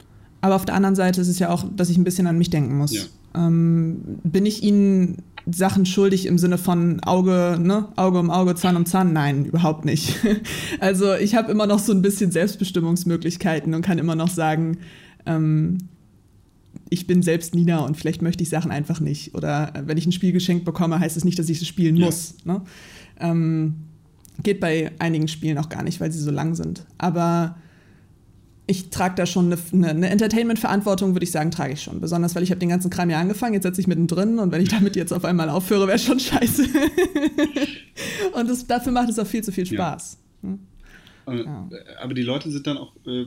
[0.44, 2.50] Aber auf der anderen Seite ist es ja auch, dass ich ein bisschen an mich
[2.50, 2.94] denken muss.
[2.94, 3.04] Ja.
[3.34, 7.88] Ähm, bin ich Ihnen Sachen schuldig im Sinne von Auge, ne?
[7.96, 9.14] Auge um Auge, Zahn um Zahn?
[9.14, 10.18] Nein, überhaupt nicht.
[10.82, 14.80] also ich habe immer noch so ein bisschen Selbstbestimmungsmöglichkeiten und kann immer noch sagen,
[15.26, 15.78] ähm,
[16.90, 19.36] ich bin selbst Nina und vielleicht möchte ich Sachen einfach nicht.
[19.36, 21.96] Oder wenn ich ein Spiel geschenkt bekomme, heißt es das nicht, dass ich es spielen
[21.96, 22.08] ja.
[22.08, 22.36] muss.
[22.44, 22.62] Ne?
[23.22, 23.76] Ähm,
[24.44, 26.86] geht bei einigen Spielen auch gar nicht, weil sie so lang sind.
[26.98, 27.56] Aber
[28.66, 32.00] ich trage da schon eine, eine Entertainment-Verantwortung, würde ich sagen, trage ich schon.
[32.00, 34.62] Besonders, weil ich habe den ganzen Kram ja angefangen, jetzt setze ich mittendrin und wenn
[34.62, 36.64] ich damit jetzt auf einmal aufhöre, wäre schon scheiße.
[38.34, 40.18] und das, dafür macht es auch viel zu viel Spaß.
[40.44, 40.50] Ja.
[40.50, 40.60] Hm?
[41.46, 41.70] Ja.
[42.02, 43.26] Aber die Leute sind dann auch äh,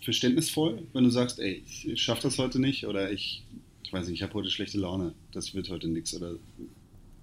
[0.00, 3.44] verständnisvoll, wenn du sagst, ey, ich schaffe das heute nicht oder ich,
[3.82, 6.32] ich weiß nicht, ich habe heute schlechte Laune, das wird heute nichts oder.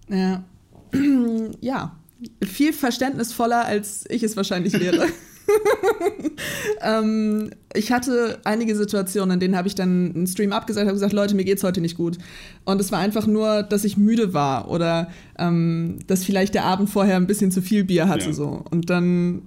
[0.09, 0.43] Ja.
[1.61, 1.97] ja.
[2.43, 5.07] Viel verständnisvoller, als ich es wahrscheinlich wäre.
[6.81, 11.13] ähm, ich hatte einige Situationen, in denen habe ich dann einen Stream abgesagt, habe gesagt,
[11.13, 12.17] Leute, mir geht's heute nicht gut.
[12.65, 16.89] Und es war einfach nur, dass ich müde war oder ähm, dass vielleicht der Abend
[16.89, 18.27] vorher ein bisschen zu viel Bier hatte.
[18.27, 18.33] Ja.
[18.33, 18.63] So.
[18.69, 19.43] Und dann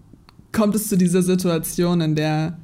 [0.53, 2.57] kommt es zu dieser Situation, in der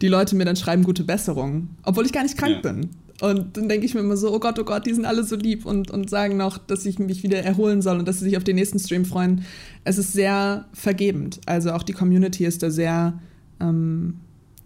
[0.00, 2.72] die Leute mir dann schreiben gute Besserung, obwohl ich gar nicht krank ja.
[2.72, 2.90] bin.
[3.20, 5.34] Und dann denke ich mir immer so, oh Gott, oh Gott, die sind alle so
[5.34, 8.36] lieb und, und sagen noch, dass ich mich wieder erholen soll und dass sie sich
[8.36, 9.44] auf den nächsten Stream freuen.
[9.82, 11.40] Es ist sehr vergebend.
[11.46, 13.20] Also auch die Community ist da sehr,
[13.60, 14.20] ähm,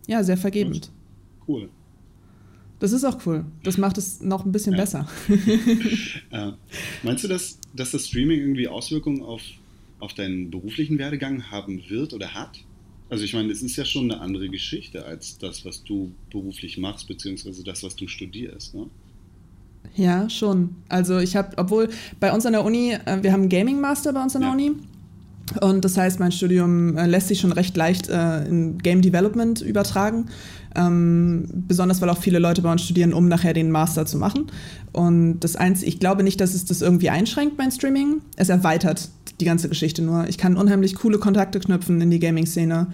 [0.07, 0.91] ja, sehr vergebend.
[1.49, 1.71] Cool.
[2.79, 3.47] Das ist auch cool.
[3.63, 4.81] Das macht es noch ein bisschen ja.
[4.81, 5.09] besser.
[6.31, 6.51] äh,
[7.03, 9.41] meinst du, dass, dass das Streaming irgendwie Auswirkungen auf,
[9.99, 12.59] auf deinen beruflichen Werdegang haben wird oder hat?
[13.13, 16.79] Also ich meine, es ist ja schon eine andere Geschichte als das, was du beruflich
[16.79, 18.75] machst, beziehungsweise das, was du studierst.
[18.75, 18.87] Ne?
[19.97, 20.77] Ja, schon.
[20.89, 24.15] Also ich habe, obwohl bei uns an der Uni, äh, wir haben einen Gaming Master
[24.15, 24.55] bei uns an der ja.
[24.55, 24.73] Uni.
[25.61, 29.61] Und das heißt, mein Studium äh, lässt sich schon recht leicht äh, in Game Development
[29.61, 30.31] übertragen.
[30.75, 34.47] Ähm, besonders weil auch viele Leute bei uns studieren, um nachher den Master zu machen.
[34.93, 38.23] Und das Einzige, ich glaube nicht, dass es das irgendwie einschränkt beim Streaming.
[38.37, 40.29] Es erweitert die ganze Geschichte nur.
[40.29, 42.89] Ich kann unheimlich coole Kontakte knüpfen in die Gaming-Szene.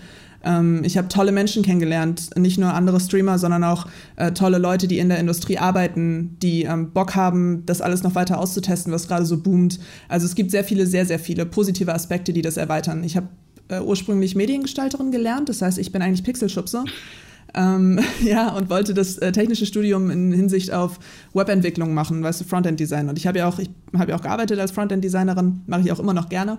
[0.45, 3.87] Ähm, ich habe tolle Menschen kennengelernt, nicht nur andere Streamer, sondern auch
[4.17, 8.15] äh, tolle Leute, die in der Industrie arbeiten, die ähm, Bock haben, das alles noch
[8.15, 9.81] weiter auszutesten, was gerade so boomt.
[10.09, 13.03] Also es gibt sehr viele, sehr, sehr viele positive Aspekte, die das erweitern.
[13.05, 13.29] Ich habe
[13.69, 16.85] äh, ursprünglich Mediengestalterin gelernt, das heißt, ich bin eigentlich Pixelschubser.
[17.55, 20.99] Ähm, ja, und wollte das äh, technische Studium in Hinsicht auf
[21.35, 23.09] Webentwicklung machen, weißt du, Frontend-Design.
[23.09, 25.99] Und ich habe ja auch, ich habe ja auch gearbeitet als Frontend-Designerin, mache ich auch
[25.99, 26.59] immer noch gerne.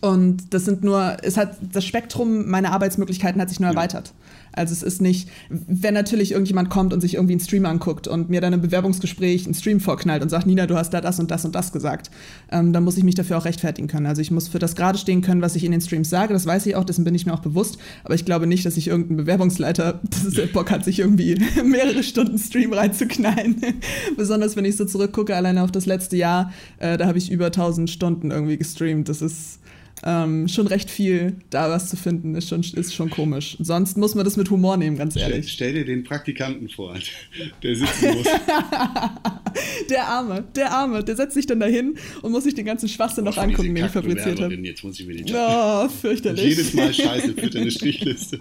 [0.00, 4.12] Und das sind nur, es hat das Spektrum meiner Arbeitsmöglichkeiten hat sich nur erweitert.
[4.58, 8.28] Also es ist nicht, wenn natürlich irgendjemand kommt und sich irgendwie einen Stream anguckt und
[8.28, 11.30] mir dann im Bewerbungsgespräch einen Stream vorknallt und sagt, Nina, du hast da das und
[11.30, 12.10] das und das gesagt,
[12.50, 14.06] ähm, dann muss ich mich dafür auch rechtfertigen können.
[14.06, 16.32] Also ich muss für das gerade stehen können, was ich in den Streams sage.
[16.32, 17.78] Das weiß ich auch, dessen bin ich mir auch bewusst.
[18.04, 20.00] Aber ich glaube nicht, dass sich irgendein Bewerbungsleiter
[20.52, 23.62] Bock hat, sich irgendwie mehrere Stunden Stream reinzuknallen.
[24.16, 27.46] Besonders wenn ich so zurückgucke, alleine auf das letzte Jahr, äh, da habe ich über
[27.46, 29.08] 1000 Stunden irgendwie gestreamt.
[29.08, 29.60] Das ist
[30.04, 33.56] ähm, schon recht viel da was zu finden, ist schon, ist schon komisch.
[33.60, 35.50] Sonst muss man das mit Humor nehmen, ganz ehrlich.
[35.50, 36.94] Stell, stell dir den Praktikanten vor,
[37.62, 38.26] der sitzen muss.
[39.90, 43.24] der Arme, der Arme, der setzt sich dann dahin und muss sich den ganzen Schwachsinn
[43.24, 44.54] noch angucken, den ich fabriziert habe.
[44.54, 45.38] Jetzt muss ich mir den Job.
[45.38, 46.42] Oh, fürchterlich.
[46.42, 48.40] Und jedes Mal Scheiße für deine Strichliste.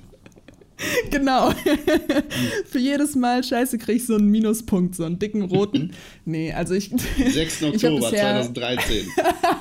[1.11, 1.51] Genau.
[2.65, 5.91] Für jedes Mal Scheiße kriege ich so einen Minuspunkt, so einen dicken roten.
[6.25, 6.89] Nee, also ich.
[6.89, 7.63] 6.
[7.63, 9.07] Oktober 2013.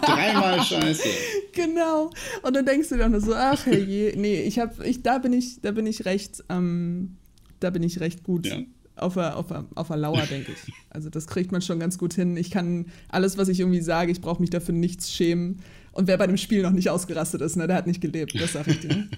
[0.02, 1.08] Dreimal Scheiße.
[1.52, 2.10] Genau.
[2.42, 5.18] Und dann denkst du dir auch nur so, ach herrje, nee, ich hab, ich, da
[5.18, 7.16] bin ich, da bin ich recht, ähm,
[7.60, 8.46] da bin ich recht gut.
[8.46, 8.58] Ja.
[8.96, 10.72] Auf der, auf, der, auf der Lauer, denke ich.
[10.90, 12.36] Also das kriegt man schon ganz gut hin.
[12.36, 15.60] Ich kann alles, was ich irgendwie sage, ich brauche mich dafür nichts schämen.
[15.92, 18.54] Und wer bei dem Spiel noch nicht ausgerastet ist, ne, der hat nicht gelebt, das
[18.54, 19.08] sage ich dir.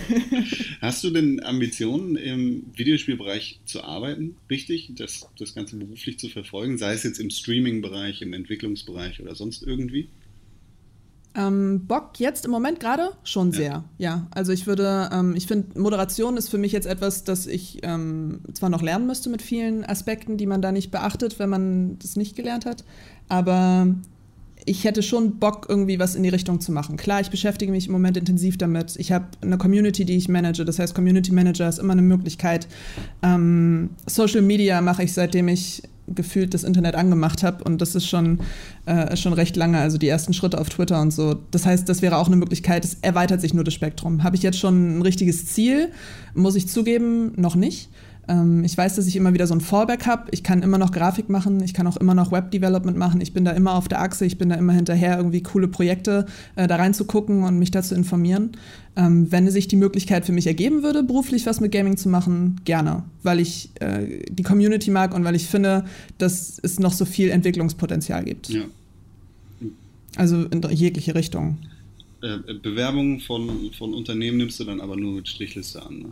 [0.80, 6.78] Hast du denn Ambitionen, im Videospielbereich zu arbeiten, richtig, das, das Ganze beruflich zu verfolgen,
[6.78, 10.08] sei es jetzt im Streaming-Bereich, im Entwicklungsbereich oder sonst irgendwie?
[11.34, 14.16] Ähm, Bock jetzt im Moment gerade schon sehr, ja.
[14.16, 14.26] ja.
[14.32, 18.40] Also ich würde, ähm, ich finde, Moderation ist für mich jetzt etwas, das ich ähm,
[18.52, 22.16] zwar noch lernen müsste mit vielen Aspekten, die man da nicht beachtet, wenn man das
[22.16, 22.84] nicht gelernt hat,
[23.28, 23.94] aber
[24.64, 26.96] ich hätte schon Bock, irgendwie was in die Richtung zu machen.
[26.96, 28.96] Klar, ich beschäftige mich im Moment intensiv damit.
[28.96, 30.64] Ich habe eine Community, die ich manage.
[30.64, 32.68] Das heißt, Community Manager ist immer eine Möglichkeit.
[33.22, 37.64] Ähm, Social Media mache ich, seitdem ich gefühlt das Internet angemacht habe.
[37.64, 38.40] Und das ist schon,
[38.86, 41.34] äh, schon recht lange, also die ersten Schritte auf Twitter und so.
[41.50, 42.84] Das heißt, das wäre auch eine Möglichkeit.
[42.84, 44.22] Es erweitert sich nur das Spektrum.
[44.22, 45.90] Habe ich jetzt schon ein richtiges Ziel?
[46.34, 47.88] Muss ich zugeben, noch nicht.
[48.28, 50.28] Ähm, ich weiß, dass ich immer wieder so ein Fallback habe.
[50.30, 53.20] Ich kann immer noch Grafik machen, ich kann auch immer noch Web-Development machen.
[53.20, 56.26] Ich bin da immer auf der Achse, ich bin da immer hinterher, irgendwie coole Projekte
[56.56, 58.52] äh, da reinzugucken und mich dazu informieren.
[58.94, 62.60] Ähm, wenn sich die Möglichkeit für mich ergeben würde, beruflich was mit Gaming zu machen,
[62.64, 63.02] gerne.
[63.22, 65.84] Weil ich äh, die Community mag und weil ich finde,
[66.18, 68.50] dass es noch so viel Entwicklungspotenzial gibt.
[68.50, 68.62] Ja.
[70.16, 71.58] Also in jegliche Richtung.
[72.20, 76.06] Äh, Bewerbungen von, von Unternehmen nimmst du dann aber nur mit Strichliste an, ne?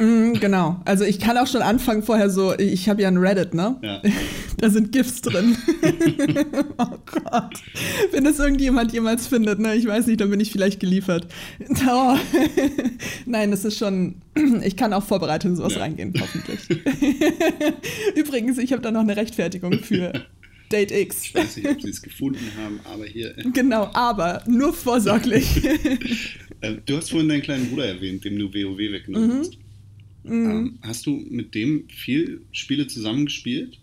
[0.00, 0.80] Mm, genau.
[0.86, 3.76] Also ich kann auch schon anfangen vorher so, ich habe ja ein Reddit, ne?
[3.82, 4.02] Ja.
[4.56, 5.56] Da sind GIFs drin.
[6.76, 7.62] oh Gott.
[8.10, 9.74] Wenn das irgendjemand jemals findet, ne?
[9.74, 11.26] Ich weiß nicht, dann bin ich vielleicht geliefert.
[11.88, 12.16] Oh.
[13.24, 14.16] Nein, das ist schon,
[14.62, 15.80] ich kann auch vorbereitet in sowas ja.
[15.80, 16.60] reingehen, hoffentlich.
[18.14, 20.12] Übrigens, ich habe da noch eine Rechtfertigung für.
[20.70, 21.24] Date X.
[21.24, 23.34] Ich weiß nicht, ob sie es gefunden haben, aber hier.
[23.52, 25.64] Genau, aber nur vorsorglich.
[26.60, 29.40] Äh, du hast vorhin deinen kleinen Bruder erwähnt, dem du WoW weggenommen mhm.
[29.40, 29.59] hast.
[30.22, 30.50] Mhm.
[30.50, 33.78] Ähm, hast du mit dem viel Spiele zusammengespielt?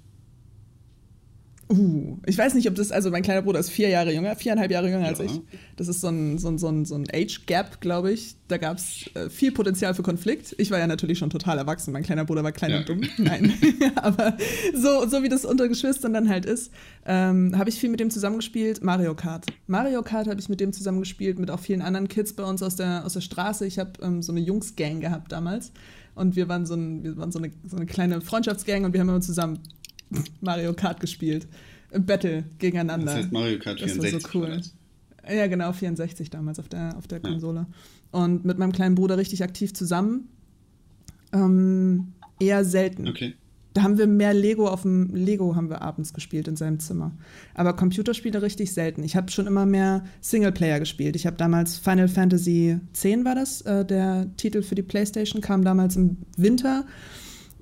[1.70, 4.72] Uh, ich weiß nicht, ob das, also mein kleiner Bruder ist vier Jahre jünger, viereinhalb
[4.72, 5.08] Jahre jünger ja.
[5.08, 5.42] als ich.
[5.76, 8.36] Das ist so ein, so ein, so ein, so ein Age Gap, glaube ich.
[8.48, 10.56] Da gab es äh, viel Potenzial für Konflikt.
[10.60, 11.92] Ich war ja natürlich schon total erwachsen.
[11.92, 12.78] Mein kleiner Bruder war klein ja.
[12.80, 13.02] und dumm.
[13.18, 13.54] Nein.
[13.96, 14.38] Aber
[14.74, 16.72] so, so wie das unter Geschwistern dann halt ist,
[17.06, 18.82] ähm, habe ich viel mit dem zusammengespielt.
[18.82, 19.46] Mario Kart.
[19.68, 22.78] Mario Kart habe ich mit dem zusammengespielt, mit auch vielen anderen Kids bei uns aus
[22.78, 23.66] der, aus der Straße.
[23.66, 25.74] Ich habe ähm, so eine Jungs-Gang gehabt damals.
[26.18, 29.00] Und wir waren so, ein, wir waren so, eine, so eine kleine Freundschaftsgang und wir
[29.00, 29.60] haben immer zusammen
[30.42, 31.48] Mario Kart gespielt.
[31.92, 33.06] Im Battle gegeneinander.
[33.06, 34.12] Das heißt Mario Kart 64.
[34.12, 34.62] Das war so cool.
[35.30, 37.30] Ja, genau, 64 damals auf der, auf der ja.
[37.30, 37.68] Konsole.
[38.12, 40.28] Und mit meinem kleinen Bruder richtig aktiv zusammen.
[41.34, 43.08] Ähm, eher selten.
[43.08, 43.36] Okay.
[43.78, 47.12] Da haben wir mehr Lego auf dem Lego haben wir abends gespielt in seinem Zimmer.
[47.54, 49.04] Aber Computerspiele richtig selten.
[49.04, 51.16] Ich habe schon immer mehr Singleplayer gespielt.
[51.16, 55.64] Ich habe damals Final Fantasy X war das, äh, der Titel für die PlayStation, kam
[55.64, 56.88] damals im Winter.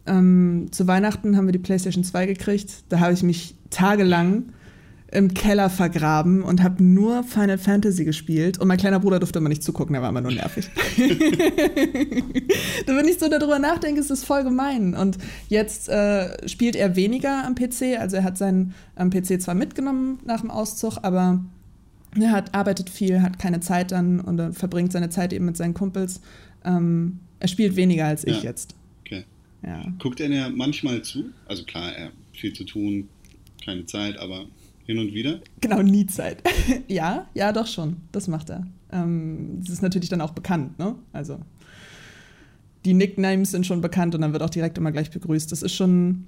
[0.06, 2.86] Ähm, zu Weihnachten haben wir die PlayStation 2 gekriegt.
[2.88, 4.54] Da habe ich mich tagelang
[5.12, 8.58] im Keller vergraben und habe nur Final Fantasy gespielt.
[8.58, 10.68] Und mein kleiner Bruder durfte immer nicht zugucken, der war immer nur nervig.
[12.86, 14.96] da, wenn ich so darüber nachdenke, ist das voll gemein.
[14.96, 18.00] Und jetzt äh, spielt er weniger am PC.
[18.00, 21.40] Also er hat seinen ähm, PC zwar mitgenommen nach dem Auszug, aber
[22.20, 25.58] er hat, arbeitet viel, hat keine Zeit dann und er verbringt seine Zeit eben mit
[25.58, 26.22] seinen Kumpels.
[26.64, 28.44] Ähm, er spielt weniger als ich ja.
[28.44, 28.76] jetzt.
[29.02, 29.24] Okay.
[29.64, 29.84] Ja.
[30.00, 31.26] Guckt er ja manchmal zu?
[31.48, 33.08] Also klar, er hat viel zu tun,
[33.64, 34.46] keine Zeit, aber
[34.86, 35.40] hin und wieder?
[35.62, 36.42] Genau, nie Zeit.
[36.88, 37.98] ja, ja, doch schon.
[38.12, 38.68] Das macht er.
[38.92, 40.96] Ähm, das ist natürlich dann auch bekannt, ne?
[41.12, 41.40] Also
[42.86, 45.52] die Nicknames sind schon bekannt und dann wird auch direkt immer gleich begrüßt.
[45.52, 46.26] Das ist schon,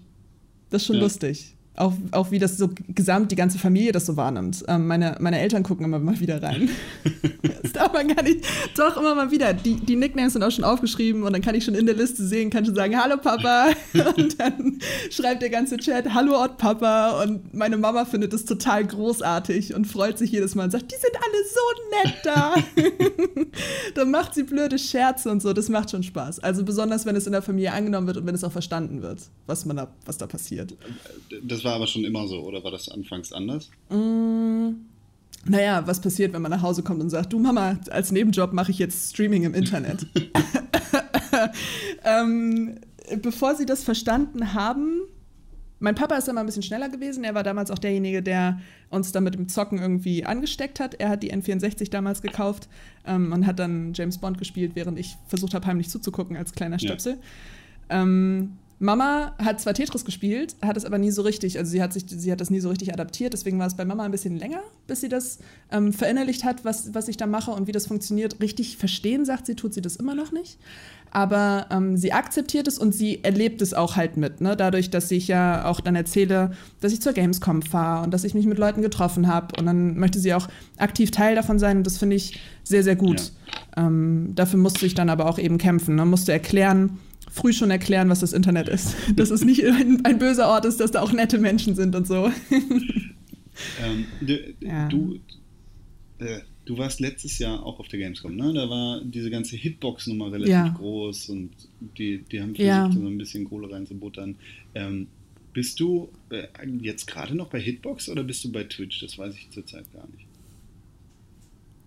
[0.69, 1.03] das ist schon ja.
[1.03, 4.63] lustig auch, auch wie das so gesamt die ganze Familie das so wahrnimmt.
[4.67, 6.69] Ähm, meine, meine Eltern gucken immer mal wieder rein.
[7.63, 8.45] das darf man gar nicht.
[8.75, 9.53] Doch, immer mal wieder.
[9.53, 12.25] Die, die Nicknames sind auch schon aufgeschrieben und dann kann ich schon in der Liste
[12.25, 13.69] sehen, kann schon sagen, hallo Papa.
[14.15, 14.79] und dann
[15.11, 17.21] schreibt der ganze Chat, hallo Ott Papa.
[17.23, 20.95] Und meine Mama findet es total großartig und freut sich jedes Mal und sagt, die
[20.95, 22.55] sind alle so nett da.
[23.95, 25.53] dann macht sie blöde Scherze und so.
[25.53, 26.39] Das macht schon Spaß.
[26.39, 29.19] Also besonders, wenn es in der Familie angenommen wird und wenn es auch verstanden wird,
[29.45, 30.75] was, man da, was da passiert.
[31.43, 33.69] Das war aber schon immer so, oder war das anfangs anders?
[33.89, 34.71] Mm,
[35.45, 38.71] naja, was passiert, wenn man nach Hause kommt und sagt, du Mama, als Nebenjob mache
[38.71, 40.07] ich jetzt Streaming im Internet.
[42.03, 42.79] ähm,
[43.21, 45.01] bevor sie das verstanden haben,
[45.79, 47.23] mein Papa ist immer ein bisschen schneller gewesen.
[47.23, 50.95] Er war damals auch derjenige, der uns dann mit dem Zocken irgendwie angesteckt hat.
[50.95, 52.67] Er hat die N64 damals gekauft
[53.05, 56.79] ähm, und hat dann James Bond gespielt, während ich versucht habe, heimlich zuzugucken als kleiner
[56.79, 57.19] Stöpsel.
[57.89, 58.01] Ja.
[58.01, 61.93] Ähm, Mama hat zwar Tetris gespielt, hat es aber nie so richtig, also sie hat,
[61.93, 64.37] sich, sie hat das nie so richtig adaptiert, deswegen war es bei Mama ein bisschen
[64.37, 65.39] länger, bis sie das
[65.71, 68.39] ähm, verinnerlicht hat, was, was ich da mache und wie das funktioniert.
[68.39, 70.59] Richtig verstehen, sagt sie, tut sie das immer noch nicht.
[71.09, 74.41] Aber ähm, sie akzeptiert es und sie erlebt es auch halt mit.
[74.41, 74.55] Ne?
[74.55, 78.33] Dadurch, dass ich ja auch dann erzähle, dass ich zur Gamescom fahre und dass ich
[78.33, 79.57] mich mit Leuten getroffen habe.
[79.57, 81.77] Und dann möchte sie auch aktiv Teil davon sein.
[81.77, 83.31] Und das finde ich sehr, sehr gut.
[83.75, 83.87] Ja.
[83.87, 85.95] Ähm, dafür musste ich dann aber auch eben kämpfen.
[85.95, 86.05] Ne?
[86.05, 86.99] Musste erklären,
[87.31, 88.95] früh schon erklären, was das Internet ist.
[89.15, 92.07] Dass es nicht ein, ein böser Ort ist, dass da auch nette Menschen sind und
[92.07, 92.31] so.
[93.83, 94.87] Ähm, du, ja.
[94.87, 95.19] du,
[96.19, 98.53] äh, du, warst letztes Jahr auch auf der Gamescom, ne?
[98.53, 100.67] Da war diese ganze Hitbox-Nummer relativ ja.
[100.69, 101.49] groß und
[101.97, 102.91] die, die haben versucht, ja.
[102.91, 104.35] so ein bisschen Kohle reinzubuttern.
[104.75, 105.07] Ähm,
[105.53, 106.43] bist du äh,
[106.81, 109.01] jetzt gerade noch bei Hitbox oder bist du bei Twitch?
[109.01, 110.27] Das weiß ich zurzeit gar nicht.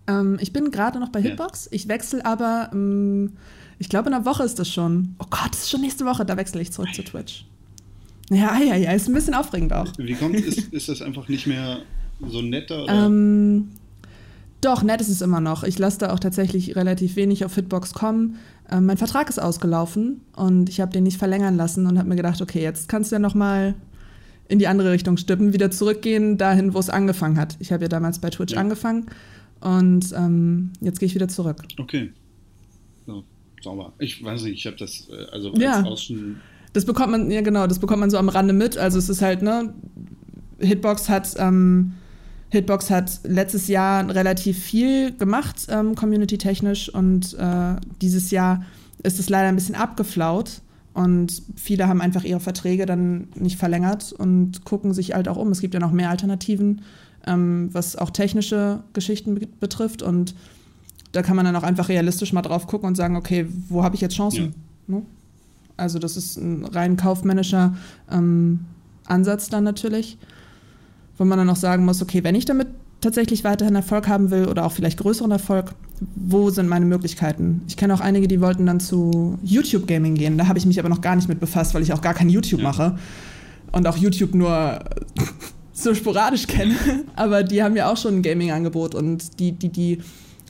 [0.07, 1.69] Ähm, ich bin gerade noch bei Hitbox.
[1.71, 3.33] Ich wechsle aber ähm,
[3.81, 5.15] ich glaube, in einer Woche ist das schon.
[5.17, 6.23] Oh Gott, das ist schon nächste Woche.
[6.23, 7.45] Da wechsle ich zurück zu Twitch.
[8.29, 9.91] Ja, ja, ja, ist ein bisschen aufregend auch.
[9.97, 10.45] Wie kommt es?
[10.45, 11.79] Ist, ist das einfach nicht mehr
[12.29, 12.85] so netter?
[12.87, 13.69] Ähm,
[14.61, 15.63] doch, nett ist es immer noch.
[15.63, 18.37] Ich lasse da auch tatsächlich relativ wenig auf Hitbox kommen.
[18.69, 22.15] Ähm, mein Vertrag ist ausgelaufen und ich habe den nicht verlängern lassen und habe mir
[22.15, 23.73] gedacht, okay, jetzt kannst du ja noch mal
[24.47, 27.57] in die andere Richtung stippen, wieder zurückgehen dahin, wo es angefangen hat.
[27.57, 28.59] Ich habe ja damals bei Twitch ja.
[28.59, 29.07] angefangen
[29.59, 31.63] und ähm, jetzt gehe ich wieder zurück.
[31.79, 32.11] Okay.
[33.61, 33.93] Sauber.
[33.99, 35.83] Ich weiß nicht, ich habe das äh, also ja.
[36.73, 38.77] Das bekommt man, ja genau, das bekommt man so am Rande mit.
[38.77, 39.73] Also es ist halt, ne,
[40.59, 41.93] Hitbox hat, ähm,
[42.49, 48.63] Hitbox hat letztes Jahr relativ viel gemacht, ähm, community-technisch, und äh, dieses Jahr
[49.03, 50.61] ist es leider ein bisschen abgeflaut.
[50.93, 55.49] Und viele haben einfach ihre Verträge dann nicht verlängert und gucken sich halt auch um.
[55.51, 56.81] Es gibt ja noch mehr Alternativen,
[57.25, 60.01] ähm, was auch technische Geschichten betrifft.
[60.01, 60.35] Und
[61.11, 63.95] da kann man dann auch einfach realistisch mal drauf gucken und sagen, okay, wo habe
[63.95, 64.53] ich jetzt Chancen?
[64.87, 64.95] Ja.
[64.95, 65.01] Ne?
[65.77, 67.75] Also das ist ein rein kaufmännischer
[68.11, 68.61] ähm,
[69.05, 70.17] Ansatz dann natürlich,
[71.17, 72.67] wo man dann auch sagen muss, okay, wenn ich damit
[73.01, 75.73] tatsächlich weiterhin Erfolg haben will oder auch vielleicht größeren Erfolg,
[76.15, 77.61] wo sind meine Möglichkeiten?
[77.67, 80.37] Ich kenne auch einige, die wollten dann zu YouTube Gaming gehen.
[80.37, 82.29] Da habe ich mich aber noch gar nicht mit befasst, weil ich auch gar kein
[82.29, 82.67] YouTube ja.
[82.67, 82.99] mache
[83.71, 84.79] und auch YouTube nur
[85.73, 86.75] so sporadisch kenne.
[87.15, 89.97] Aber die haben ja auch schon ein Gaming-Angebot und die, die, die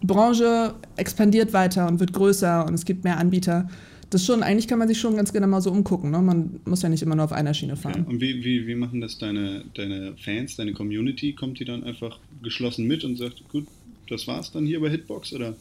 [0.04, 3.70] Branche expandiert weiter und wird größer und es gibt mehr Anbieter.
[4.10, 6.12] Das schon, eigentlich kann man sich schon ganz gerne mal so umgucken.
[6.12, 6.22] Ne?
[6.22, 8.04] Man muss ja nicht immer nur auf einer Schiene fahren.
[8.06, 11.32] Ja, und wie, wie, wie machen das deine, deine Fans, deine Community?
[11.34, 13.68] Kommt die dann einfach geschlossen mit und sagt, gut,
[14.10, 15.56] das war's dann hier bei Hitbox oder?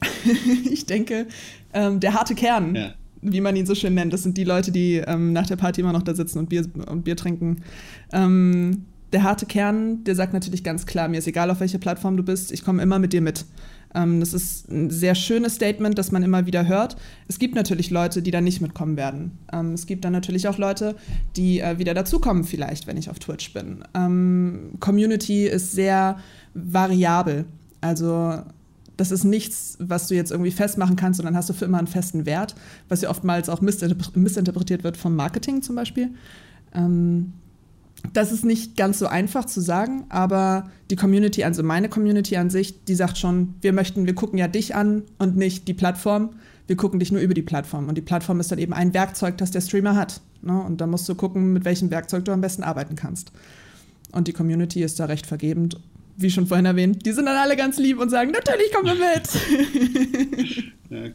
[0.70, 1.26] ich denke,
[1.72, 2.94] ähm, der harte Kern, ja.
[3.22, 5.80] wie man ihn so schön nennt, das sind die Leute, die ähm, nach der Party
[5.80, 7.62] immer noch da sitzen und Bier, und Bier trinken.
[8.12, 12.16] Ähm, der harte Kern, der sagt natürlich ganz klar, mir ist egal, auf welche Plattform
[12.16, 13.44] du bist, ich komme immer mit dir mit.
[13.94, 16.96] Ähm, das ist ein sehr schönes Statement, das man immer wieder hört.
[17.26, 19.38] Es gibt natürlich Leute, die da nicht mitkommen werden.
[19.52, 20.94] Ähm, es gibt dann natürlich auch Leute,
[21.36, 23.84] die äh, wieder dazukommen, vielleicht, wenn ich auf Twitch bin.
[23.94, 26.18] Ähm, Community ist sehr
[26.54, 27.46] variabel.
[27.80, 28.42] Also
[28.98, 31.86] das ist nichts, was du jetzt irgendwie festmachen kannst dann hast du für immer einen
[31.86, 32.56] festen Wert,
[32.88, 36.10] was ja oftmals auch missinterpretiert wird vom Marketing zum Beispiel.
[36.74, 37.32] Ähm,
[38.12, 42.50] das ist nicht ganz so einfach zu sagen, aber die Community, also meine Community an
[42.50, 46.30] sich, die sagt schon, wir möchten, wir gucken ja dich an und nicht die Plattform.
[46.66, 47.88] Wir gucken dich nur über die Plattform.
[47.88, 50.20] Und die Plattform ist dann eben ein Werkzeug, das der Streamer hat.
[50.42, 50.60] Ne?
[50.60, 53.32] Und da musst du gucken, mit welchem Werkzeug du am besten arbeiten kannst.
[54.12, 55.78] Und die Community ist da recht vergebend.
[56.16, 58.94] Wie schon vorhin erwähnt, die sind dann alle ganz lieb und sagen, natürlich kommen wir
[59.14, 60.68] mit.
[60.90, 61.12] ja, okay.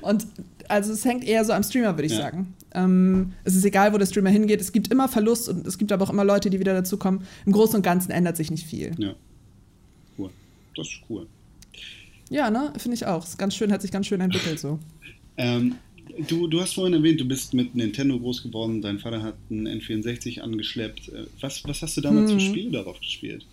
[0.00, 0.26] Und
[0.68, 2.22] also es hängt eher so am Streamer, würde ich ja.
[2.22, 2.54] sagen.
[2.76, 4.60] Ähm, es ist egal, wo der Streamer hingeht.
[4.60, 7.22] Es gibt immer Verlust und es gibt aber auch immer Leute, die wieder dazukommen.
[7.46, 8.92] Im Großen und Ganzen ändert sich nicht viel.
[8.98, 9.14] Ja.
[10.18, 10.30] Cool.
[10.76, 11.26] Das ist cool.
[12.28, 12.72] Ja, ne?
[12.76, 13.24] Finde ich auch.
[13.24, 14.78] Ist ganz schön, hat sich ganz schön entwickelt so.
[15.38, 15.76] ähm,
[16.28, 19.66] du, du hast vorhin erwähnt, du bist mit Nintendo groß geworden, dein Vater hat einen
[19.66, 21.08] N64 angeschleppt.
[21.08, 22.38] Äh, was, was hast du damals hm.
[22.38, 23.46] für Spiele darauf gespielt?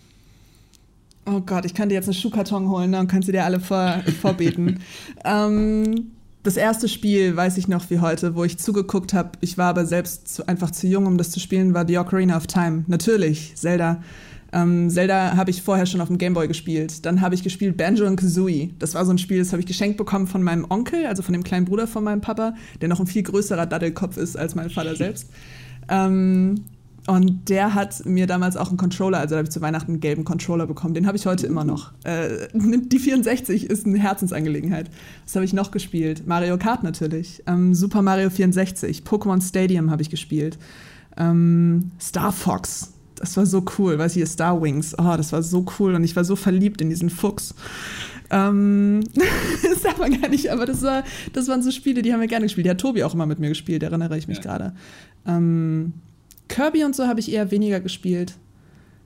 [1.26, 3.60] Oh Gott, ich kann dir jetzt einen Schuhkarton holen ne, und kannst sie dir alle
[3.60, 4.80] vor, vorbeten.
[5.24, 6.10] ähm,
[6.44, 9.86] das erste Spiel, weiß ich noch wie heute, wo ich zugeguckt habe, ich war aber
[9.86, 12.84] selbst zu, einfach zu jung, um das zu spielen, war The Ocarina of Time.
[12.86, 14.02] Natürlich, Zelda.
[14.52, 17.06] Ähm, Zelda habe ich vorher schon auf dem Gameboy gespielt.
[17.06, 18.74] Dann habe ich gespielt Banjo und Kazooie.
[18.78, 21.32] Das war so ein Spiel, das habe ich geschenkt bekommen von meinem Onkel, also von
[21.32, 24.68] dem kleinen Bruder von meinem Papa, der noch ein viel größerer Daddelkopf ist als mein
[24.68, 25.30] Vater selbst.
[25.88, 26.66] Ähm,
[27.06, 30.00] und der hat mir damals auch einen Controller, also da habe ich zu Weihnachten einen
[30.00, 30.94] gelben Controller bekommen.
[30.94, 31.92] Den habe ich heute immer noch.
[32.04, 34.90] Äh, die 64 ist eine Herzensangelegenheit.
[35.24, 36.26] Was habe ich noch gespielt?
[36.26, 37.42] Mario Kart natürlich.
[37.46, 39.02] Ähm, Super Mario 64.
[39.02, 40.58] Pokémon Stadium habe ich gespielt.
[41.18, 42.94] Ähm, Star Fox.
[43.16, 43.98] Das war so cool.
[43.98, 44.94] Weiß ich, Star Wings.
[44.98, 45.94] Oh, das war so cool.
[45.94, 47.54] Und ich war so verliebt in diesen Fuchs.
[48.30, 49.00] Ähm,
[49.62, 52.28] das darf man gar nicht, aber das, war, das waren so Spiele, die haben wir
[52.28, 52.64] gerne gespielt.
[52.64, 54.42] Die hat Tobi auch immer mit mir gespielt, erinnere ich mich ja.
[54.42, 54.74] gerade.
[55.26, 55.92] Ähm,
[56.48, 58.36] Kirby und so habe ich eher weniger gespielt.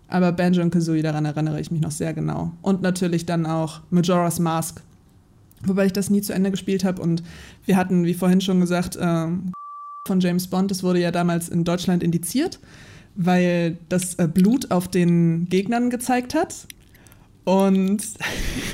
[0.08, 2.52] Aber Banjo und Kazooie, daran erinnere ich mich noch sehr genau.
[2.62, 4.82] Und natürlich dann auch Majora's Mask.
[5.64, 7.02] Wobei ich das nie zu Ende gespielt habe.
[7.02, 7.22] Und
[7.66, 9.26] wir hatten, wie vorhin schon gesagt, äh,
[10.06, 12.58] von James Bond, das wurde ja damals in Deutschland indiziert,
[13.14, 16.66] weil das äh, Blut auf den Gegnern gezeigt hat.
[17.48, 18.02] Und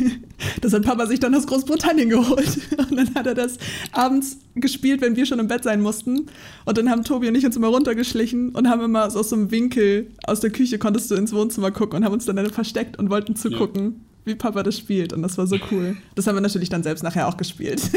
[0.60, 2.58] das hat Papa sich dann aus Großbritannien geholt.
[2.76, 3.56] Und dann hat er das
[3.92, 6.26] abends gespielt, wenn wir schon im Bett sein mussten.
[6.64, 9.52] Und dann haben Tobi und ich uns immer runtergeschlichen und haben immer aus so einem
[9.52, 12.98] Winkel aus der Küche konntest du ins Wohnzimmer gucken und haben uns dann, dann versteckt
[12.98, 13.92] und wollten zugucken, ja.
[14.24, 15.12] wie Papa das spielt.
[15.12, 15.96] Und das war so cool.
[16.16, 17.80] Das haben wir natürlich dann selbst nachher auch gespielt.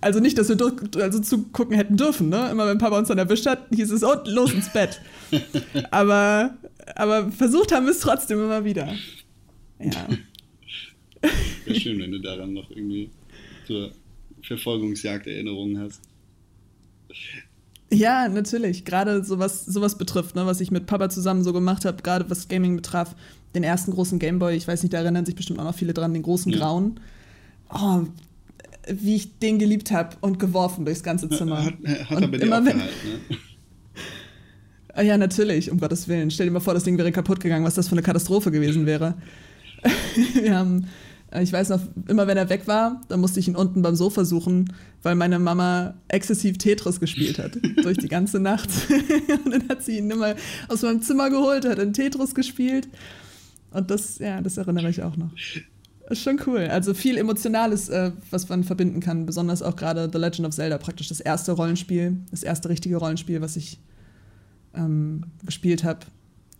[0.00, 0.56] also nicht, dass wir
[1.02, 2.48] also zugucken hätten dürfen, ne?
[2.50, 5.02] Immer wenn Papa uns dann erwischt hat, hieß es, oh, los ins Bett.
[5.90, 6.54] Aber
[6.94, 8.92] aber versucht haben wir es trotzdem immer wieder.
[9.80, 10.08] Ja.
[11.64, 13.10] Wäre schön, wenn du daran noch irgendwie
[13.66, 13.92] zur
[14.42, 16.00] Verfolgungsjagd Erinnerungen hast.
[17.90, 18.84] Ja, natürlich.
[18.84, 22.48] Gerade sowas, sowas betrifft, ne, was ich mit Papa zusammen so gemacht habe, gerade was
[22.48, 23.14] Gaming betraf.
[23.54, 26.12] Den ersten großen Gameboy, ich weiß nicht, da erinnern sich bestimmt auch noch viele dran,
[26.12, 26.58] den großen ja.
[26.58, 27.00] grauen.
[27.72, 28.02] Oh,
[28.90, 31.64] wie ich den geliebt habe und geworfen durchs ganze Zimmer.
[31.64, 31.74] Hat,
[32.10, 32.88] hat er bei dir immer, wenn, ne?
[34.98, 36.28] Ah, ja, natürlich, um Gottes Willen.
[36.28, 38.84] Stell dir mal vor, das Ding wäre kaputt gegangen, was das für eine Katastrophe gewesen
[38.84, 39.14] wäre.
[40.34, 40.88] Wir haben,
[41.30, 43.94] äh, ich weiß noch, immer wenn er weg war, dann musste ich ihn unten beim
[43.94, 44.72] Sofa suchen,
[45.04, 47.56] weil meine Mama exzessiv Tetris gespielt hat.
[47.84, 48.70] durch die ganze Nacht.
[49.44, 50.34] und dann hat sie ihn immer
[50.66, 52.88] aus meinem Zimmer geholt, hat in Tetris gespielt.
[53.70, 55.30] Und das, ja, das erinnere ich auch noch.
[56.10, 56.66] Ist schon cool.
[56.72, 59.26] Also viel Emotionales, äh, was man verbinden kann.
[59.26, 63.40] Besonders auch gerade The Legend of Zelda, praktisch das erste Rollenspiel, das erste richtige Rollenspiel,
[63.40, 63.78] was ich
[64.74, 66.00] ähm, gespielt habe.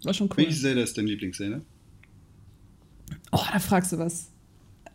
[0.05, 0.39] War schon cool.
[0.39, 1.61] Welches Zelda ist dein Lieblings-Zelda?
[3.33, 4.29] Oh, da fragst du was.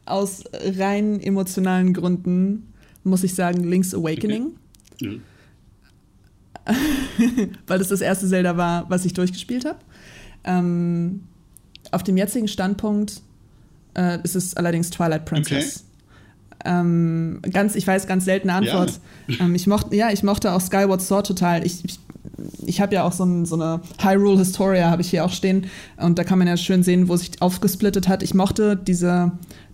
[0.05, 2.73] Aus rein emotionalen Gründen
[3.03, 4.53] muss ich sagen Link's Awakening.
[4.93, 5.19] Okay.
[6.65, 6.73] Ja.
[7.67, 9.79] Weil das das erste Zelda war, was ich durchgespielt habe.
[10.45, 11.23] Ähm,
[11.91, 13.21] auf dem jetzigen Standpunkt
[13.95, 15.77] äh, ist es allerdings Twilight Princess.
[15.77, 15.89] Okay.
[16.65, 18.99] Ähm, ganz, ich weiß, ganz seltene Antwort.
[19.27, 19.41] Ja.
[19.41, 21.65] Ähm, ich mochte, ja, ich mochte auch Skyward Sword total.
[21.65, 21.99] Ich, ich
[22.65, 25.67] ich habe ja auch so, ein, so eine Hyrule Historia, habe ich hier auch stehen.
[25.97, 28.23] Und da kann man ja schön sehen, wo sich aufgesplittet hat.
[28.23, 29.31] Ich mochte diese,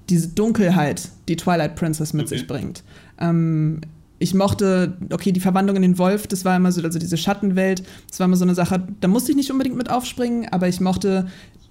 [0.10, 2.38] diese Dunkelheit, die Twilight Princess mit okay.
[2.38, 2.84] sich bringt.
[3.20, 3.82] Ähm,
[4.20, 7.84] ich mochte, okay, die Verwandlung in den Wolf, das war immer so, also diese Schattenwelt,
[8.10, 10.82] das war immer so eine Sache, da musste ich nicht unbedingt mit aufspringen, aber ich
[10.82, 11.28] mochte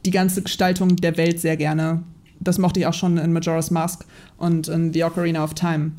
[0.07, 2.03] die ganze Gestaltung der Welt sehr gerne.
[2.41, 4.07] das mochte ich auch schon in Majora's Mask
[4.39, 5.93] und in The Ocarina of Time.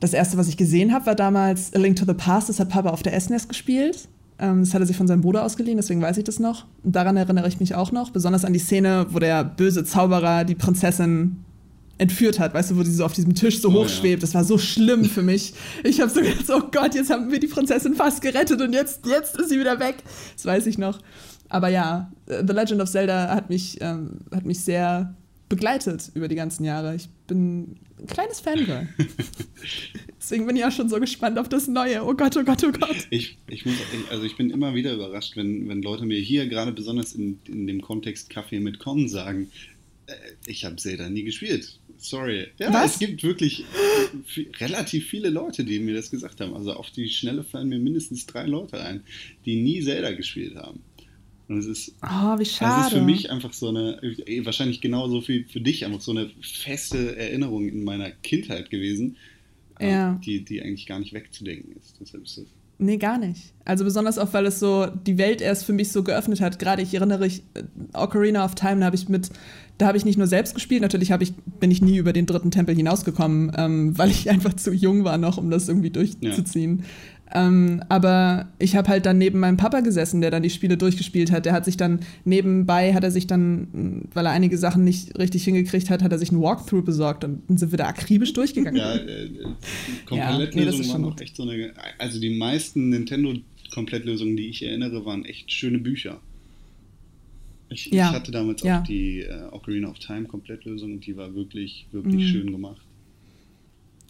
[0.00, 2.48] Das erste, was ich gesehen habe, war damals A Link to the Past.
[2.48, 4.08] Das hat Papa auf der SNES gespielt.
[4.38, 6.66] Ähm, das hat er sich von seinem Bruder ausgeliehen, deswegen weiß ich das noch.
[6.84, 10.44] Und daran erinnere ich mich auch noch, besonders an die Szene, wo der böse Zauberer
[10.44, 11.44] die Prinzessin
[11.98, 14.22] entführt hat, weißt du, wo sie so auf diesem Tisch so oh, hoch schwebt.
[14.22, 14.26] Ja.
[14.26, 15.54] Das war so schlimm für mich.
[15.82, 19.04] Ich habe so gedacht, oh Gott, jetzt haben wir die Prinzessin fast gerettet und jetzt,
[19.04, 19.96] jetzt ist sie wieder weg.
[20.36, 21.00] Das weiß ich noch.
[21.48, 25.14] Aber ja, The Legend of Zelda hat mich, ähm, hat mich sehr
[25.48, 26.94] begleitet über die ganzen Jahre.
[26.94, 28.88] Ich bin ein kleines Fangirl.
[30.20, 32.04] Deswegen bin ich auch schon so gespannt auf das Neue.
[32.04, 33.06] Oh Gott, oh Gott, oh Gott.
[33.10, 33.74] Ich, ich, muss,
[34.10, 37.66] also ich bin immer wieder überrascht, wenn, wenn Leute mir hier gerade besonders in, in
[37.66, 39.50] dem Kontext Kaffee mit Con sagen,
[40.06, 40.14] äh,
[40.46, 41.78] ich habe Zelda nie gespielt.
[41.96, 42.48] Sorry.
[42.58, 42.94] Ja, Was?
[42.94, 43.64] es gibt wirklich
[44.60, 46.54] relativ viele Leute, die mir das gesagt haben.
[46.54, 49.02] Also auf die Schnelle fallen mir mindestens drei Leute ein,
[49.44, 50.80] die nie Zelda gespielt haben.
[51.48, 52.82] Und es ist, oh, wie schade.
[52.82, 54.00] Das ist für mich einfach so eine,
[54.44, 59.16] wahrscheinlich genauso viel für dich, einfach so eine feste Erinnerung in meiner Kindheit gewesen,
[59.78, 60.20] äh, ja.
[60.24, 61.96] die, die eigentlich gar nicht wegzudenken ist.
[62.00, 62.46] Deshalb ist das
[62.80, 63.52] Nee, gar nicht.
[63.64, 66.60] Also besonders auch, weil es so die Welt erst für mich so geöffnet hat.
[66.60, 69.30] Gerade ich erinnere mich, äh, Ocarina of Time, da habe ich mit,
[69.78, 72.52] da habe ich nicht nur selbst gespielt, natürlich ich, bin ich nie über den dritten
[72.52, 76.84] Tempel hinausgekommen, ähm, weil ich einfach zu jung war noch, um das irgendwie durchzuziehen.
[77.34, 81.30] Ähm, aber ich habe halt dann neben meinem Papa gesessen, der dann die Spiele durchgespielt
[81.30, 81.44] hat.
[81.44, 85.44] Der hat sich dann nebenbei, hat er sich dann, weil er einige Sachen nicht richtig
[85.44, 88.80] hingekriegt hat, hat er sich einen Walkthrough besorgt und dann sind wir da akribisch durchgegangen.
[88.80, 89.30] Ja, äh,
[90.06, 91.72] Komplettlösungen ja, waren auch echt so eine.
[91.98, 96.20] Also die meisten Nintendo-Komplettlösungen, die ich erinnere, waren echt schöne Bücher.
[97.70, 98.08] Ich, ja.
[98.08, 98.80] ich hatte damals ja.
[98.80, 102.28] auch die äh, Ocarina of Time Komplettlösung und die war wirklich, wirklich mhm.
[102.28, 102.80] schön gemacht.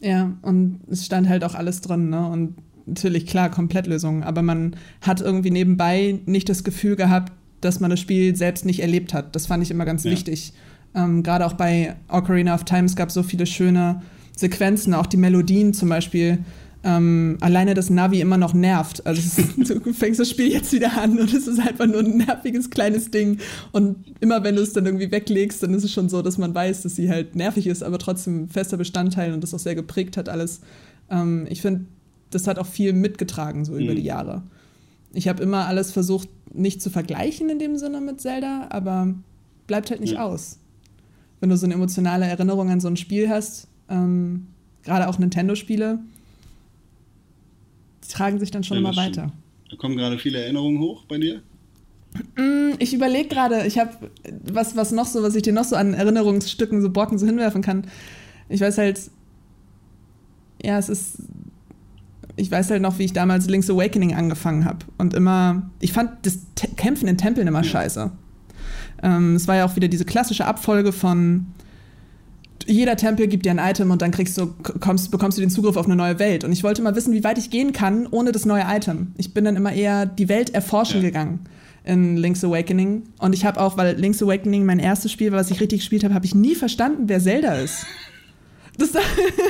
[0.01, 2.29] Ja, und es stand halt auch alles drin, ne?
[2.29, 2.55] Und
[2.89, 8.01] natürlich klar Komplettlösungen, aber man hat irgendwie nebenbei nicht das Gefühl gehabt, dass man das
[8.01, 9.35] Spiel selbst nicht erlebt hat.
[9.35, 10.11] Das fand ich immer ganz ja.
[10.11, 10.53] wichtig.
[10.95, 14.03] Ähm, Gerade auch bei Ocarina of Time, es gab so viele schöne
[14.37, 16.39] Sequenzen, auch die Melodien zum Beispiel.
[16.85, 19.05] Ähm, alleine das Navi immer noch nervt.
[19.05, 22.19] Also ist, du fängst das Spiel jetzt wieder an und es ist einfach nur ein
[22.19, 23.39] nerviges kleines Ding.
[23.73, 26.55] Und immer wenn du es dann irgendwie weglegst, dann ist es schon so, dass man
[26.55, 30.17] weiß, dass sie halt nervig ist, aber trotzdem fester Bestandteil und das auch sehr geprägt
[30.17, 30.61] hat alles.
[31.11, 31.87] Ähm, ich finde,
[32.31, 33.81] das hat auch viel mitgetragen, so mhm.
[33.81, 34.43] über die Jahre.
[35.13, 39.15] Ich habe immer alles versucht, nicht zu vergleichen in dem Sinne mit Zelda, aber
[39.67, 40.25] bleibt halt nicht ja.
[40.25, 40.59] aus.
[41.41, 44.49] Wenn du so eine emotionale Erinnerung an so ein Spiel hast, ähm,
[44.83, 46.01] gerade auch Nintendo-Spiele,
[48.05, 49.33] die tragen sich dann schon ja, immer weiter.
[49.71, 51.43] Da kommen gerade viele Erinnerungen hoch bei dir?
[52.37, 54.11] Mm, ich überlege gerade, ich habe
[54.45, 57.63] was, was noch so, was ich dir noch so an Erinnerungsstücken, so Brocken so hinwerfen
[57.63, 57.87] kann.
[58.49, 58.99] Ich weiß halt,
[60.63, 61.19] ja, es ist
[62.39, 64.79] ich weiß halt noch, wie ich damals Link's Awakening angefangen habe.
[64.97, 68.11] Und immer, ich fand das Te Kämpfen in Tempeln immer scheiße.
[69.03, 71.47] Ähm, es war ja auch wieder diese klassische Abfolge von
[72.67, 75.77] jeder Tempel gibt dir ein Item und dann kriegst du, kommst, bekommst du den Zugriff
[75.77, 76.45] auf eine neue Welt.
[76.45, 79.13] Und ich wollte mal wissen, wie weit ich gehen kann ohne das neue Item.
[79.17, 81.09] Ich bin dann immer eher die Welt erforschen ja.
[81.09, 81.41] gegangen
[81.85, 83.05] in Link's Awakening.
[83.19, 86.05] Und ich habe auch, weil Link's Awakening mein erstes Spiel war, was ich richtig gespielt
[86.05, 87.87] habe, habe ich nie verstanden, wer Zelda ist.
[88.79, 88.93] Das,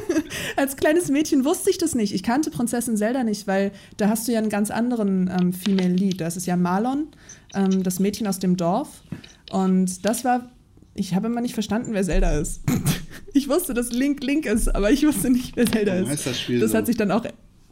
[0.57, 2.15] als kleines Mädchen wusste ich das nicht.
[2.15, 5.93] Ich kannte Prinzessin Zelda nicht, weil da hast du ja einen ganz anderen ähm, Female
[5.93, 6.21] Lead.
[6.21, 7.09] Das ist ja Marlon,
[7.55, 9.03] ähm, das Mädchen aus dem Dorf.
[9.51, 10.51] Und das war,
[10.95, 12.63] ich habe immer nicht verstanden, wer Zelda ist.
[13.35, 16.11] ich wusste, dass Link Link ist, aber ich wusste nicht, wer Zelda warum ist.
[16.11, 16.79] Heißt das Spiel das so?
[16.79, 17.25] hat sich dann auch,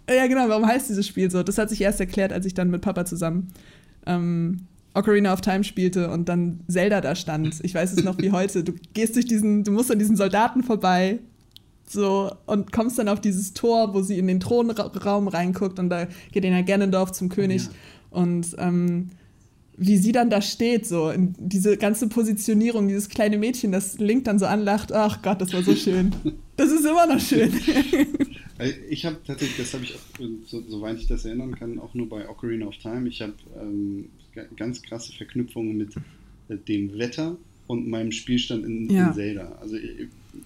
[0.09, 1.43] ja genau, warum heißt dieses Spiel so?
[1.43, 3.49] Das hat sich erst erklärt, als ich dann mit Papa zusammen
[4.07, 7.61] ähm, Ocarina of Time spielte und dann Zelda da stand.
[7.63, 8.65] Ich weiß es noch wie heute.
[8.65, 11.19] Du gehst durch diesen, du musst an diesen Soldaten vorbei
[11.89, 16.07] so, und kommst dann auf dieses Tor, wo sie in den Thronraum reinguckt und da
[16.33, 17.63] geht in ja Ganondorf zum König.
[17.65, 17.71] Ja.
[18.11, 19.11] Und ähm,
[19.77, 24.25] wie sie dann da steht, so, in diese ganze Positionierung, dieses kleine Mädchen, das Link
[24.25, 26.13] dann so anlacht, ach Gott, das war so schön.
[26.59, 27.53] Das ist immer noch schön.
[28.89, 32.09] ich habe tatsächlich, das habe ich, auch, so, soweit ich das erinnern kann, auch nur
[32.09, 34.07] bei Ocarina of Time, ich habe ähm,
[34.57, 35.95] ganz krasse Verknüpfungen mit
[36.49, 39.09] äh, dem Wetter und meinem Spielstand in, ja.
[39.09, 39.59] in Zelda.
[39.61, 39.77] Also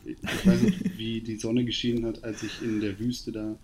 [0.04, 3.56] ich, weiß nicht, wie die Sonne geschienen hat, als ich in der Wüste da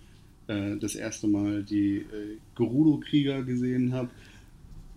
[0.48, 4.08] äh, das erste Mal die äh, Gerudo-Krieger gesehen habe.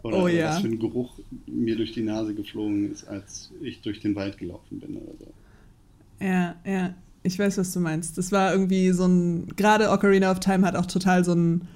[0.03, 0.49] Oder oh, ja.
[0.49, 4.37] was für ein Geruch mir durch die Nase geflogen ist, als ich durch den Wald
[4.37, 5.33] gelaufen bin oder so.
[6.21, 6.95] Ja, ja.
[7.21, 8.17] Ich weiß, was du meinst.
[8.17, 9.47] Das war irgendwie so ein.
[9.57, 11.67] Gerade Ocarina of Time hat auch total so ein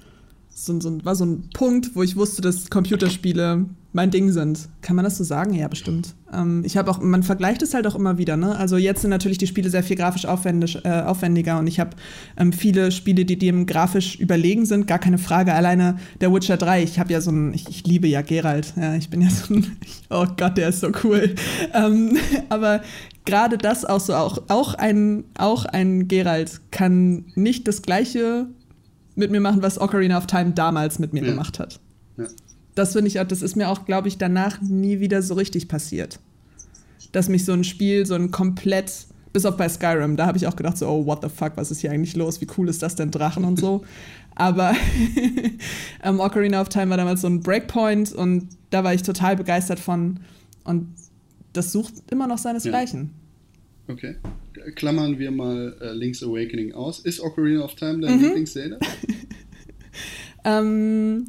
[0.54, 4.68] so, so, war so ein Punkt, wo ich wusste, dass Computerspiele mein Ding sind.
[4.82, 5.52] Kann man das so sagen?
[5.52, 6.14] Ja, bestimmt.
[6.32, 8.56] Ähm, ich habe auch, man vergleicht es halt auch immer wieder, ne?
[8.56, 11.90] Also jetzt sind natürlich die Spiele sehr viel grafisch äh, aufwendiger und ich habe
[12.36, 15.54] ähm, viele Spiele, die dem grafisch überlegen sind, gar keine Frage.
[15.54, 18.94] Alleine der Witcher 3, ich habe ja so ein, ich, ich, liebe ja Geralt, ja,
[18.94, 19.76] ich bin ja so ein,
[20.10, 21.34] oh Gott, der ist so cool.
[21.72, 22.16] Ähm,
[22.50, 22.82] aber
[23.24, 28.46] gerade das auch so, auch, auch ein, auch ein Geralt kann nicht das gleiche
[29.14, 31.30] mit mir machen, was Ocarina of Time damals mit mir ja.
[31.30, 31.80] gemacht hat.
[32.16, 32.26] Ja.
[32.74, 35.68] Das finde ich auch, das ist mir auch, glaube ich, danach nie wieder so richtig
[35.68, 36.18] passiert.
[37.12, 38.92] Dass mich so ein Spiel, so ein komplett,
[39.32, 41.70] bis auf bei Skyrim, da habe ich auch gedacht, so, oh, what the fuck, was
[41.70, 42.40] ist hier eigentlich los?
[42.40, 43.84] Wie cool ist das denn, Drachen und so.
[44.34, 44.74] Aber
[46.02, 49.78] ähm, Ocarina of Time war damals so ein Breakpoint und da war ich total begeistert
[49.78, 50.20] von.
[50.64, 50.88] Und
[51.52, 53.02] das sucht immer noch seinesgleichen.
[53.02, 53.23] Ja.
[53.88, 54.16] Okay
[54.74, 57.00] klammern wir mal äh, Link's Awakening aus.
[57.00, 58.24] Ist Ocarina of Time dein mhm.
[58.24, 58.78] Lieblings-Zelda?
[60.44, 61.26] ähm,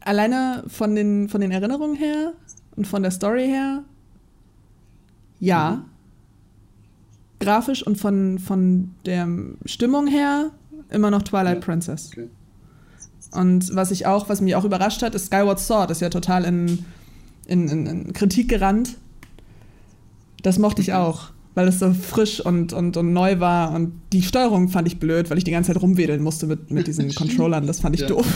[0.00, 2.34] alleine von den, von den Erinnerungen her
[2.76, 3.84] und von der Story her,
[5.40, 5.76] ja.
[5.76, 5.84] Mhm.
[7.40, 9.28] Grafisch und von, von der
[9.66, 10.52] Stimmung her
[10.90, 11.60] immer noch Twilight ja.
[11.60, 12.10] Princess.
[12.12, 12.28] Okay.
[13.32, 16.44] Und was ich auch, was mich auch überrascht hat, ist Skyward Sword, ist ja total
[16.44, 16.84] in,
[17.46, 18.96] in, in, in Kritik gerannt.
[20.42, 23.74] Das mochte ich auch weil es so frisch und, und, und neu war.
[23.74, 26.86] Und die Steuerung fand ich blöd, weil ich die ganze Zeit rumwedeln musste mit, mit
[26.86, 27.66] diesen Controllern.
[27.66, 28.08] Das fand ich ja.
[28.08, 28.26] doof.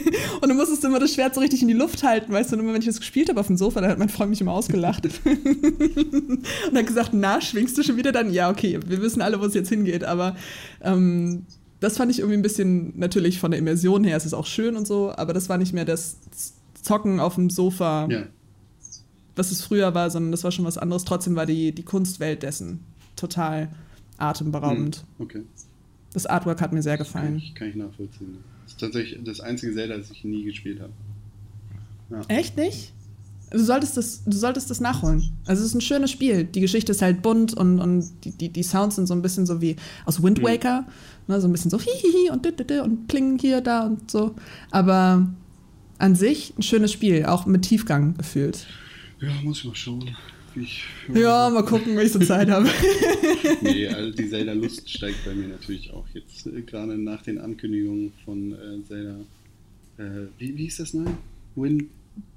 [0.42, 2.56] und du musstest immer das Schwert so richtig in die Luft halten, weißt du?
[2.56, 4.40] Und immer, wenn ich das gespielt habe auf dem Sofa, dann hat mein Freund mich
[4.40, 5.06] immer ausgelacht.
[5.24, 8.30] und hat gesagt, na, schwingst du schon wieder dann?
[8.32, 10.04] Ja, okay, wir wissen alle, wo es jetzt hingeht.
[10.04, 10.36] Aber
[10.82, 11.46] ähm,
[11.80, 14.76] das fand ich irgendwie ein bisschen, natürlich von der Immersion her ist es auch schön
[14.76, 16.18] und so, aber das war nicht mehr das
[16.82, 18.06] Zocken auf dem Sofa.
[18.10, 18.24] Ja
[19.36, 21.04] was es früher war, sondern das war schon was anderes.
[21.04, 22.80] Trotzdem war die, die Kunstwelt dessen
[23.14, 23.68] total
[24.18, 25.04] atemberaubend.
[25.18, 25.42] Hm, okay.
[26.12, 27.34] Das Artwork hat mir sehr gefallen.
[27.34, 28.38] Kann ich, kann ich nachvollziehen.
[28.64, 30.92] Das ist tatsächlich das einzige Zelda, das ich nie gespielt habe.
[32.10, 32.22] Ja.
[32.28, 32.92] Echt nicht?
[33.50, 35.22] Du solltest, das, du solltest das nachholen.
[35.44, 36.44] Also es ist ein schönes Spiel.
[36.44, 39.46] Die Geschichte ist halt bunt und, und die, die, die Sounds sind so ein bisschen
[39.46, 40.44] so wie aus Wind hm.
[40.46, 40.80] Waker.
[40.82, 40.86] Mhm.
[41.28, 42.46] Ne, so ein bisschen so hihihi und
[42.80, 44.34] und klingen hier, da und so.
[44.70, 45.28] Aber
[45.98, 48.66] an sich ein schönes Spiel, auch mit Tiefgang gefühlt.
[49.20, 50.16] Ja, muss ich mal schauen.
[50.54, 52.66] Ich, ja, mal gucken, wenn ich so Zeit habe.
[53.60, 58.12] nee, also die Zelda-Lust steigt bei mir natürlich auch jetzt, äh, gerade nach den Ankündigungen
[58.24, 59.16] von äh, Zelda.
[59.98, 61.10] Äh, wie, wie hieß das neu?
[61.56, 61.84] Wind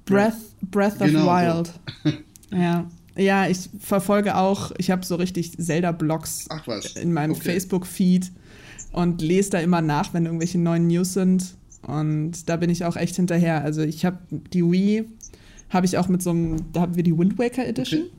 [0.05, 0.35] Breath,
[0.69, 1.71] Breath of genau, Wild.
[2.03, 2.11] So.
[2.55, 2.89] ja.
[3.15, 6.47] Ja, ich verfolge auch, ich habe so richtig Zelda-Blogs
[7.01, 7.51] in meinem okay.
[7.51, 8.31] Facebook-Feed
[8.91, 11.55] und lese da immer nach, wenn irgendwelche neuen News sind.
[11.81, 13.63] Und da bin ich auch echt hinterher.
[13.63, 15.05] Also ich habe die Wii
[15.69, 18.01] habe ich auch mit so einem, da haben wir die Wind Waker Edition.
[18.01, 18.11] Okay.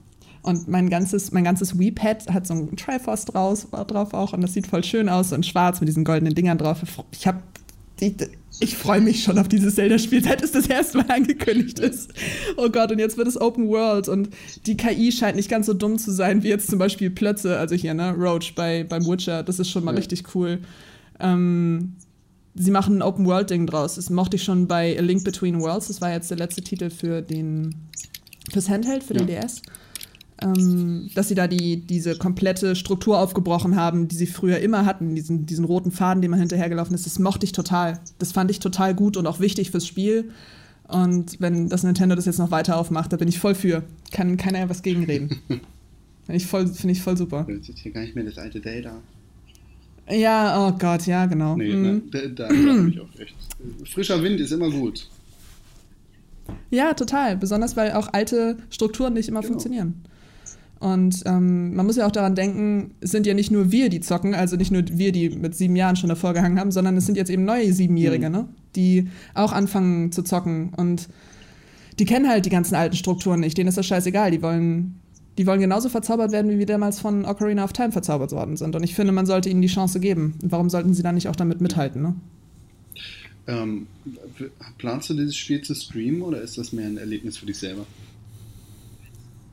[0.43, 4.55] Und mein ganzes, mein ganzes Wii-Pad hat so ein Triforce draus, drauf auch und das
[4.55, 6.81] sieht voll schön aus, in schwarz mit diesen goldenen Dingern drauf.
[7.13, 7.43] Ich habe
[8.01, 8.15] ich,
[8.61, 12.13] ich freue mich schon auf dieses Zelda-Spiel, seit es das erste Mal angekündigt ist.
[12.57, 14.31] Oh Gott, und jetzt wird es Open World und
[14.67, 17.75] die KI scheint nicht ganz so dumm zu sein wie jetzt zum Beispiel Plötze, also
[17.75, 19.43] hier, ne, Roach bei, beim Witcher.
[19.43, 19.99] Das ist schon mal ja.
[19.99, 20.61] richtig cool.
[21.19, 21.97] Ähm,
[22.55, 23.97] sie machen ein Open-World-Ding draus.
[23.97, 25.89] Das mochte ich schon bei A Link Between Worlds.
[25.89, 27.75] Das war jetzt der letzte Titel für den
[28.51, 29.63] fürs Handheld, für den DS.
[30.43, 35.15] Ähm, dass sie da die, diese komplette Struktur aufgebrochen haben, die sie früher immer hatten,
[35.15, 38.01] diesen, diesen roten Faden, den man hinterhergelaufen ist, das mochte ich total.
[38.19, 40.31] Das fand ich total gut und auch wichtig fürs Spiel.
[40.89, 43.85] Und wenn das Nintendo das jetzt noch weiter aufmacht, da bin ich voll für.
[44.13, 45.41] Kann keiner was gegenreden.
[46.25, 47.47] Finde ich, voll, find ich voll super.
[47.49, 49.03] Das ist hier gar nicht mehr das alte Data.
[50.11, 51.57] Ja, oh Gott, ja, genau.
[51.57, 52.11] Nee, mhm.
[52.11, 53.35] da, da, da habe ich auch recht.
[53.93, 55.09] Frischer Wind ist immer gut.
[56.71, 57.37] Ja, total.
[57.37, 59.53] Besonders weil auch alte Strukturen nicht immer genau.
[59.53, 60.03] funktionieren.
[60.81, 64.01] Und ähm, man muss ja auch daran denken, es sind ja nicht nur wir, die
[64.01, 67.05] zocken, also nicht nur wir, die mit sieben Jahren schon davor gehangen haben, sondern es
[67.05, 68.35] sind jetzt eben neue Siebenjährige, mhm.
[68.35, 68.49] ne?
[68.77, 70.73] die auch anfangen zu zocken.
[70.75, 71.09] Und
[71.99, 73.59] die kennen halt die ganzen alten Strukturen nicht.
[73.59, 74.31] Denen ist das scheißegal.
[74.31, 75.00] Die wollen
[75.41, 78.77] die wollen genauso verzaubert werden, wie wir damals von Ocarina of Time verzaubert worden sind.
[78.77, 80.35] Und ich finde, man sollte ihnen die Chance geben.
[80.43, 82.03] Warum sollten sie dann nicht auch damit mithalten?
[82.03, 82.15] Ne?
[83.47, 83.87] Ähm,
[84.77, 87.87] planst du dieses Spiel zu streamen oder ist das mehr ein Erlebnis für dich selber?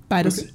[0.09, 0.39] Beides.
[0.39, 0.49] Okay.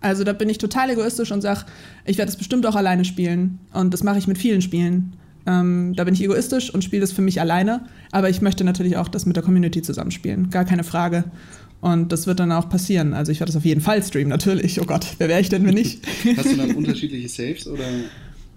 [0.00, 1.66] Also da bin ich total egoistisch und sage,
[2.06, 3.58] ich werde es bestimmt auch alleine spielen.
[3.74, 5.12] Und das mache ich mit vielen Spielen.
[5.46, 7.84] Ähm, da bin ich egoistisch und spiele das für mich alleine.
[8.12, 10.48] Aber ich möchte natürlich auch das mit der Community zusammenspielen.
[10.48, 11.24] Gar keine Frage.
[11.80, 13.14] Und das wird dann auch passieren.
[13.14, 14.80] Also ich werde das auf jeden Fall streamen, natürlich.
[14.80, 16.06] Oh Gott, wer wäre ich denn, wenn nicht?
[16.36, 17.84] Hast du dann unterschiedliche Saves oder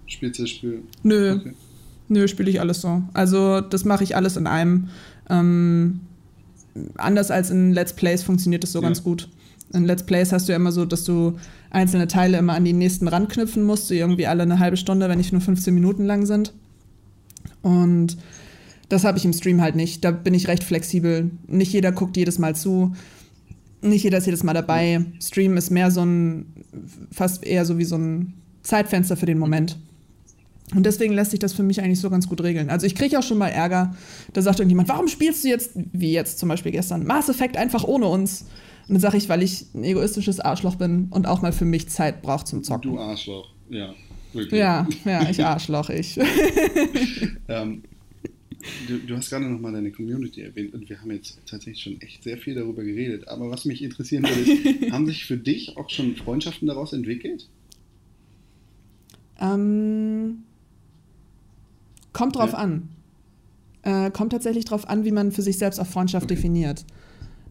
[0.06, 0.82] spielst du das Spiel?
[1.02, 1.36] Nö.
[1.36, 1.52] Okay.
[2.08, 3.02] Nö, spiele ich alles so.
[3.14, 4.88] Also das mache ich alles in einem.
[5.30, 6.00] Ähm,
[6.96, 8.88] anders als in Let's Plays funktioniert das so ja.
[8.88, 9.28] ganz gut.
[9.72, 11.38] In Let's Plays hast du ja immer so, dass du
[11.70, 15.18] einzelne Teile immer an die nächsten ranknüpfen musst, die irgendwie alle eine halbe Stunde, wenn
[15.18, 16.52] nicht nur 15 Minuten lang sind.
[17.62, 18.18] Und
[18.90, 20.04] Das habe ich im Stream halt nicht.
[20.04, 21.30] Da bin ich recht flexibel.
[21.46, 22.94] Nicht jeder guckt jedes Mal zu.
[23.84, 25.04] Nicht jeder ist jedes Mal dabei.
[25.20, 26.46] Stream ist mehr so ein,
[27.12, 29.78] fast eher so wie so ein Zeitfenster für den Moment.
[30.74, 32.70] Und deswegen lässt sich das für mich eigentlich so ganz gut regeln.
[32.70, 33.94] Also ich kriege auch schon mal Ärger.
[34.32, 37.84] Da sagt irgendjemand, warum spielst du jetzt, wie jetzt zum Beispiel gestern, Mass Effect einfach
[37.84, 38.46] ohne uns?
[38.88, 41.88] Und dann sage ich, weil ich ein egoistisches Arschloch bin und auch mal für mich
[41.88, 42.92] Zeit brauche zum Zocken.
[42.92, 43.94] Du Arschloch, ja.
[44.32, 44.58] Wirklich.
[44.58, 46.18] Ja, ja, ich Arschloch, ich.
[47.48, 47.82] ähm,
[48.88, 52.22] du, du, hast gerade nochmal deine Community erwähnt und wir haben jetzt tatsächlich schon echt
[52.22, 53.28] sehr viel darüber geredet.
[53.28, 57.48] Aber was mich interessieren würde, ist, haben sich für dich auch schon Freundschaften daraus entwickelt?
[59.40, 60.44] Ähm,
[62.12, 62.58] kommt drauf ja.
[62.58, 62.88] an.
[63.82, 66.34] Äh, kommt tatsächlich drauf an, wie man für sich selbst auch Freundschaft okay.
[66.34, 66.84] definiert.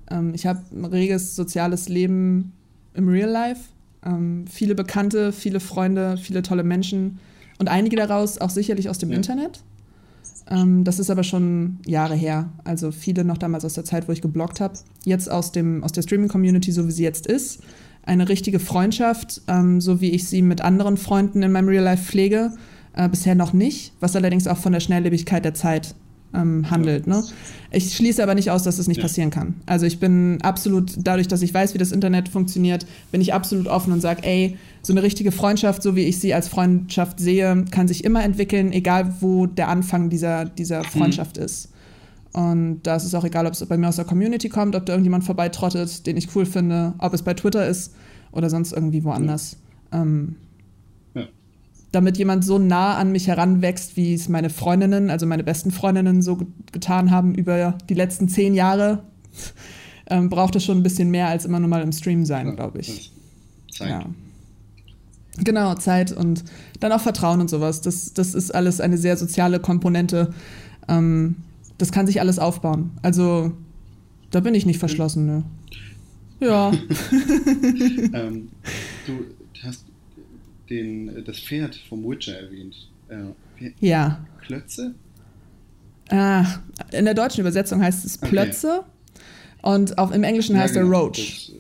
[0.10, 2.54] Ähm, ich habe ein reges soziales Leben
[2.94, 3.70] im Real Life.
[4.06, 7.20] Ähm, viele Bekannte, viele Freunde, viele tolle Menschen
[7.60, 9.16] und einige daraus auch sicherlich aus dem ja.
[9.16, 9.64] Internet.
[10.50, 12.50] Ähm, das ist aber schon Jahre her.
[12.64, 14.74] Also viele noch damals aus der Zeit, wo ich gebloggt habe.
[15.06, 17.62] Jetzt aus, dem, aus der Streaming-Community, so wie sie jetzt ist.
[18.06, 22.04] Eine richtige Freundschaft, ähm, so wie ich sie mit anderen Freunden in meinem Real Life
[22.04, 22.52] pflege.
[22.94, 25.96] Äh, bisher noch nicht, was allerdings auch von der Schnelllebigkeit der Zeit
[26.34, 27.08] ähm, handelt.
[27.08, 27.24] Ne?
[27.72, 29.04] Ich schließe aber nicht aus, dass das nicht ja.
[29.04, 29.56] passieren kann.
[29.66, 33.68] Also ich bin absolut, dadurch, dass ich weiß, wie das Internet funktioniert, bin ich absolut
[33.68, 37.66] offen und sage, ey, so eine richtige Freundschaft, so wie ich sie als Freundschaft sehe,
[37.72, 40.88] kann sich immer entwickeln, egal wo der Anfang dieser, dieser mhm.
[40.88, 41.44] Freundschaft mhm.
[41.44, 41.70] ist.
[42.34, 44.86] Und da ist es auch egal, ob es bei mir aus der Community kommt, ob
[44.88, 47.94] da irgendjemand vorbeitrottet, den ich cool finde, ob es bei Twitter ist
[48.32, 49.58] oder sonst irgendwie woanders.
[49.92, 50.02] Mhm.
[50.02, 50.36] Ähm,
[51.94, 56.24] damit jemand so nah an mich heranwächst, wie es meine Freundinnen, also meine besten Freundinnen
[56.24, 56.40] so
[56.72, 59.04] getan haben über die letzten zehn Jahre,
[60.10, 62.54] ähm, braucht es schon ein bisschen mehr als immer nur mal im Stream sein, ja,
[62.56, 63.12] glaube ich.
[63.72, 63.90] Zeit.
[63.90, 64.06] Ja.
[65.44, 66.44] Genau, Zeit und
[66.80, 67.82] dann auch Vertrauen und sowas.
[67.82, 70.34] Das, das ist alles eine sehr soziale Komponente.
[70.88, 71.36] Ähm,
[71.78, 72.92] das kann sich alles aufbauen.
[73.04, 73.52] Also
[74.32, 75.44] da bin ich nicht verschlossen, ne?
[76.40, 76.72] Ja.
[78.14, 78.50] ähm,
[79.06, 79.26] du
[79.64, 79.86] hast
[80.70, 82.76] den, das Pferd vom Witcher erwähnt.
[83.10, 84.26] Äh, ja.
[84.42, 84.94] Klötze?
[86.10, 86.46] Ah,
[86.92, 89.76] in der deutschen Übersetzung heißt es Plötze okay.
[89.76, 91.52] und auf, im Englischen heißt genau, er Roach.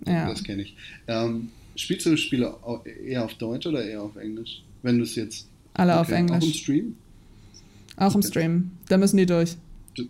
[0.00, 0.28] Das, ja.
[0.28, 0.76] das kenne ich.
[1.08, 2.54] Ähm, spielst du Spiele
[3.04, 4.62] eher auf Deutsch oder eher auf Englisch?
[4.82, 5.48] Wenn du es jetzt.
[5.74, 6.00] Alle okay.
[6.00, 6.36] auf Englisch.
[6.36, 6.96] Auch im Stream?
[7.96, 8.14] Auch okay.
[8.16, 8.70] im Stream.
[8.88, 9.56] Da müssen die durch.
[9.94, 10.04] Du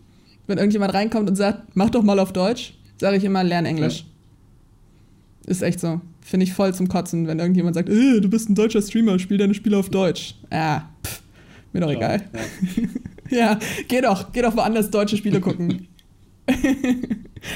[0.47, 4.05] Wenn irgendjemand reinkommt und sagt, mach doch mal auf Deutsch, sage ich immer, lern Englisch.
[5.45, 5.51] Ja.
[5.51, 6.01] Ist echt so.
[6.27, 9.39] Finde ich voll zum Kotzen, wenn irgendjemand sagt, äh, du bist ein deutscher Streamer, spiel
[9.39, 10.35] deine Spiele auf Deutsch.
[10.51, 11.22] Ah, pff,
[11.72, 12.20] mir doch egal.
[13.31, 13.39] Ja.
[13.39, 15.87] ja, geh doch, geh doch woanders deutsche Spiele gucken.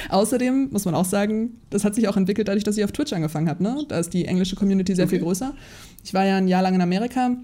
[0.08, 3.12] Außerdem muss man auch sagen, das hat sich auch entwickelt, dadurch, dass ich auf Twitch
[3.12, 3.60] angefangen habe.
[3.60, 3.84] Ne?
[3.88, 5.16] Da ist die englische Community sehr okay.
[5.16, 5.52] viel größer.
[6.04, 7.36] Ich war ja ein Jahr lang in Amerika.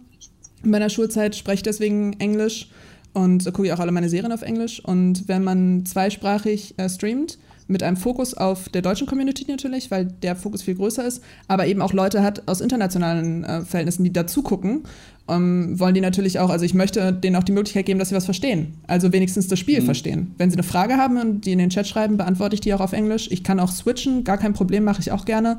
[0.62, 2.70] In meiner Schulzeit spreche ich deswegen Englisch
[3.14, 4.78] und gucke ich auch alle meine Serien auf Englisch.
[4.84, 7.38] Und wenn man zweisprachig äh, streamt,
[7.68, 11.66] mit einem Fokus auf der deutschen Community natürlich, weil der Fokus viel größer ist, aber
[11.66, 14.84] eben auch Leute hat aus internationalen äh, Verhältnissen, die dazu gucken,
[15.28, 18.14] ähm, wollen die natürlich auch, also ich möchte denen auch die Möglichkeit geben, dass sie
[18.14, 18.74] was verstehen.
[18.86, 19.86] Also wenigstens das Spiel mhm.
[19.86, 20.34] verstehen.
[20.38, 22.80] Wenn sie eine Frage haben und die in den Chat schreiben, beantworte ich die auch
[22.80, 23.28] auf Englisch.
[23.30, 25.58] Ich kann auch switchen, gar kein Problem, mache ich auch gerne.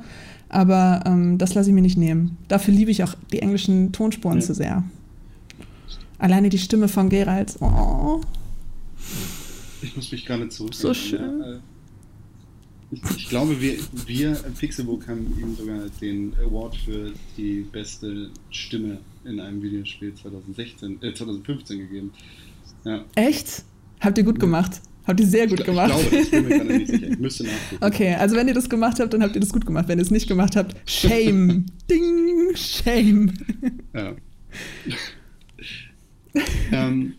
[0.50, 2.38] Aber ähm, das lasse ich mir nicht nehmen.
[2.48, 4.42] Dafür liebe ich auch die englischen Tonspuren mhm.
[4.42, 4.84] zu sehr.
[6.20, 7.56] Alleine die Stimme von Gerald.
[7.60, 8.22] Oh.
[9.82, 10.74] Ich muss mich gerade zurück.
[10.74, 11.42] So schön.
[11.42, 11.60] Ja, äh,
[12.92, 19.00] ich, ich, glaube, wir, wir Pixelbook haben ihm sogar den Award für die beste Stimme
[19.26, 22.12] in einem Videospiel 2016, äh, 2015 gegeben.
[22.86, 23.04] Ja.
[23.16, 23.64] Echt?
[24.00, 24.82] Habt ihr gut gemacht?
[25.06, 25.94] Habt ihr sehr gut ich, gemacht?
[25.98, 27.08] Ich glaube, das bin mir gerade nicht sicher.
[27.10, 27.86] Ich müsste nachgucken.
[27.86, 29.88] Okay, also wenn ihr das gemacht habt, dann habt ihr das gut gemacht.
[29.88, 31.66] Wenn ihr es nicht gemacht habt, shame.
[31.90, 33.34] Ding, shame.
[33.94, 34.16] Ja.
[36.72, 37.14] ähm,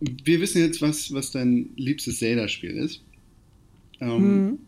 [0.00, 3.02] wir wissen jetzt, was, was dein liebstes Zelda-Spiel ist.
[4.04, 4.58] Ähm, mhm.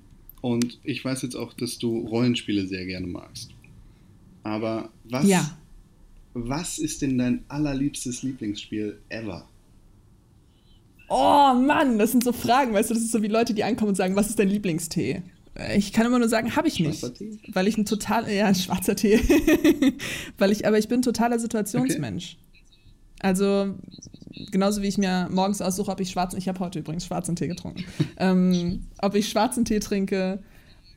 [0.40, 3.50] Und ich weiß jetzt auch, dass du Rollenspiele sehr gerne magst.
[4.42, 5.58] Aber was, ja.
[6.34, 9.48] was ist denn dein allerliebstes Lieblingsspiel ever?
[11.08, 13.90] Oh Mann, das sind so Fragen, weißt du, das ist so wie Leute, die ankommen
[13.90, 15.22] und sagen, was ist dein Lieblingstee?
[15.74, 17.14] Ich kann immer nur sagen, habe ich nicht.
[17.14, 17.38] Tee?
[17.48, 19.18] Weil ich ein total, ja, ein schwarzer Tee.
[20.38, 22.36] weil ich, aber ich bin ein totaler Situationsmensch.
[22.38, 22.45] Okay.
[23.20, 23.74] Also,
[24.50, 27.48] genauso wie ich mir morgens aussuche, ob ich schwarzen, ich habe heute übrigens schwarzen Tee
[27.48, 27.84] getrunken,
[28.18, 30.40] ähm, ob ich schwarzen Tee trinke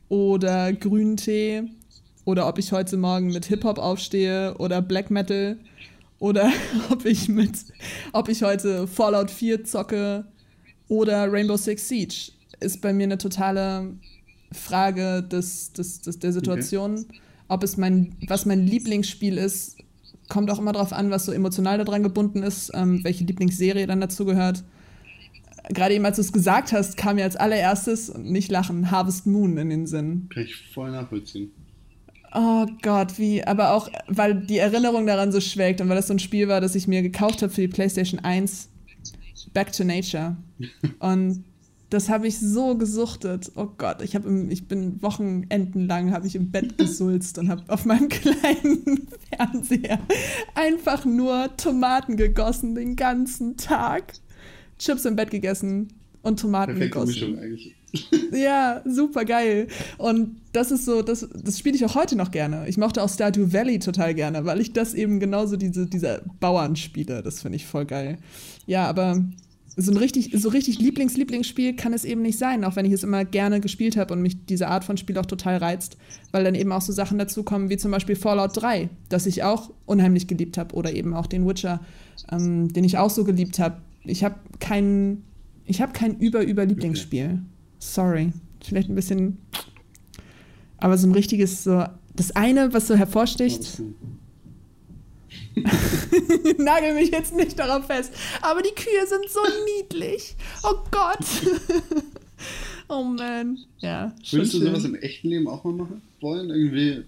[0.08, 1.62] oder grünen Tee
[2.24, 5.58] oder ob ich heute Morgen mit Hip-Hop aufstehe oder Black Metal
[6.18, 6.52] oder
[6.90, 7.64] ob ich mit,
[8.12, 10.24] ob ich heute Fallout 4 zocke
[10.88, 13.94] oder Rainbow Six Siege, ist bei mir eine totale
[14.52, 16.98] Frage des, des, des, der Situation.
[16.98, 17.20] Okay.
[17.48, 19.76] Ob es mein, was mein Lieblingsspiel ist,
[20.30, 24.00] kommt auch immer darauf an, was so emotional daran gebunden ist, ähm, welche Lieblingsserie dann
[24.00, 24.64] dazu gehört.
[25.68, 29.58] Gerade eben, als du es gesagt hast, kam mir als allererstes, nicht lachen, Harvest Moon
[29.58, 30.28] in den Sinn.
[30.32, 31.50] Kann ich voll nachvollziehen.
[32.32, 36.14] Oh Gott, wie, aber auch, weil die Erinnerung daran so schwelgt und weil das so
[36.14, 38.70] ein Spiel war, das ich mir gekauft habe für die PlayStation 1,
[39.52, 40.36] Back to Nature.
[41.00, 41.44] Und
[41.90, 43.50] das habe ich so gesuchtet.
[43.56, 47.84] Oh Gott, ich, im, ich bin wochenendenlang habe ich im Bett gesulzt und habe auf
[47.84, 49.98] meinem kleinen Fernseher
[50.54, 54.14] einfach nur Tomaten gegossen den ganzen Tag.
[54.78, 55.88] Chips im Bett gegessen
[56.22, 57.12] und Tomaten Perfekte gegossen.
[57.12, 57.74] Mischung eigentlich.
[58.32, 59.66] ja, super geil.
[59.98, 62.68] Und das ist so, das, das spiele ich auch heute noch gerne.
[62.68, 66.76] Ich mochte auch Stardew Valley total gerne, weil ich das eben genauso diese, diese Bauern
[66.76, 67.22] spiele.
[67.22, 68.18] Das finde ich voll geil.
[68.66, 69.24] Ja, aber
[69.76, 73.04] so ein richtig, so richtig Lieblings-Lieblingsspiel kann es eben nicht sein, auch wenn ich es
[73.04, 75.96] immer gerne gespielt habe und mich diese Art von Spiel auch total reizt,
[76.32, 79.42] weil dann eben auch so Sachen dazu kommen, wie zum Beispiel Fallout 3, das ich
[79.42, 81.80] auch unheimlich geliebt habe, oder eben auch den Witcher,
[82.30, 83.80] ähm, den ich auch so geliebt habe.
[84.04, 85.22] Ich habe kein,
[85.64, 87.40] ich habe kein über-über-Lieblingsspiel.
[87.78, 88.32] Sorry.
[88.62, 89.38] Vielleicht ein bisschen.
[90.78, 91.84] Aber so ein richtiges, so.
[92.16, 93.82] Das eine, was so hervorsticht.
[96.58, 98.12] Nagel mich jetzt nicht darauf fest.
[98.42, 99.40] Aber die Kühe sind so
[99.78, 100.36] niedlich.
[100.62, 101.24] Oh Gott.
[102.88, 103.58] oh man.
[103.78, 104.14] Ja.
[104.30, 106.50] Würdest du sowas im echten Leben auch mal machen wollen?
[106.50, 107.04] Irgendwie,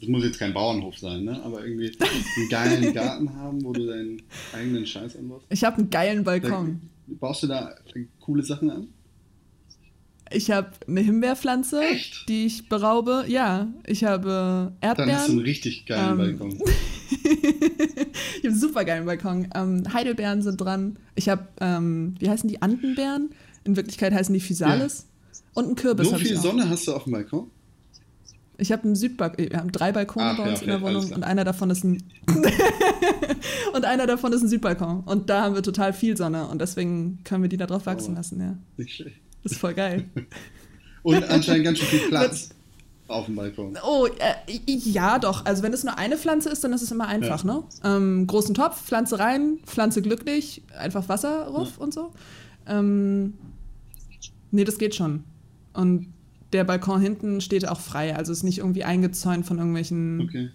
[0.00, 1.42] das muss jetzt kein Bauernhof sein, ne?
[1.42, 5.46] Aber irgendwie einen geilen Garten haben, wo du deinen eigenen Scheiß anbaust?
[5.50, 6.80] Ich habe einen geilen Balkon.
[7.06, 7.74] Da, baust du da
[8.20, 8.88] coole Sachen an?
[10.32, 12.28] Ich habe eine Himbeerpflanze, Echt?
[12.28, 13.24] die ich beraube.
[13.28, 15.08] Ja, ich habe Erdbeeren.
[15.10, 16.58] Dann hast du einen richtig geilen ähm, Balkon.
[18.46, 19.48] Ich habe einen super geilen Balkon.
[19.54, 20.98] Ähm, Heidelbeeren sind dran.
[21.14, 23.30] Ich habe, ähm, wie heißen die, Andenbeeren?
[23.64, 25.06] In Wirklichkeit heißen die Physalis.
[25.06, 25.40] Ja.
[25.54, 26.08] Und einen Kürbis.
[26.08, 27.50] So viel Sonne hast du auf dem Balkon?
[28.58, 29.50] Ich habe einen Südbalkon.
[29.50, 31.84] Wir haben drei Balkone Ach, bei uns ja, in der Wohnung und einer davon ist
[31.84, 32.02] ein
[33.74, 35.00] und einer davon ist ein Südbalkon.
[35.00, 38.14] Und da haben wir total viel Sonne und deswegen können wir die da drauf wachsen
[38.14, 38.56] oh, lassen, ja.
[38.76, 39.20] Nicht schlecht.
[39.42, 40.04] Das ist voll geil.
[41.02, 42.50] Und anscheinend ganz schön viel Platz
[43.08, 43.78] auf dem Balkon.
[43.86, 45.44] Oh, äh, ja, doch.
[45.44, 47.54] Also wenn es nur eine Pflanze ist, dann ist es immer einfach, ja.
[47.54, 47.62] ne?
[47.84, 51.84] Ähm, großen Topf, Pflanze rein, Pflanze glücklich, einfach Wasser ruf ja.
[51.84, 52.12] und so.
[52.66, 53.34] Ähm,
[54.50, 55.22] nee, das geht schon.
[55.72, 56.12] Und
[56.52, 58.16] der Balkon hinten steht auch frei.
[58.16, 60.48] Also ist nicht irgendwie eingezäunt von irgendwelchen, okay.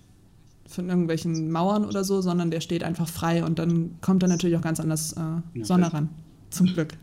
[0.68, 4.58] von irgendwelchen Mauern oder so, sondern der steht einfach frei und dann kommt da natürlich
[4.58, 6.10] auch ganz anders äh, Sonne ja, ran.
[6.50, 6.94] Zum Glück.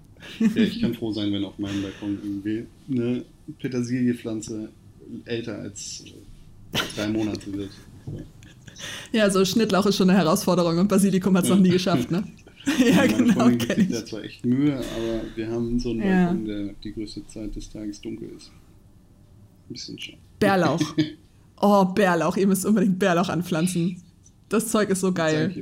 [0.40, 3.24] Ja, ich kann froh sein, wenn auf meinem Balkon irgendwie eine
[3.60, 4.68] Petersiliepflanze
[5.24, 6.04] älter als
[6.94, 7.70] drei Monate wird.
[9.12, 11.56] Ja, so Schnittlauch ist schon eine Herausforderung und Basilikum hat es ja.
[11.56, 12.24] noch nie geschafft, ne?
[12.78, 13.34] ja, meine genau.
[13.34, 16.54] Freundin gibt sich da zwar echt Mühe, aber wir haben so einen Balkon, ja.
[16.54, 18.50] der die größte Zeit des Tages dunkel ist.
[19.68, 20.18] Ein bisschen schade.
[20.38, 20.80] Bärlauch.
[21.60, 22.36] Oh, Bärlauch.
[22.36, 24.00] Ihr müsst unbedingt Bärlauch anpflanzen.
[24.48, 25.52] Das Zeug ist so geil.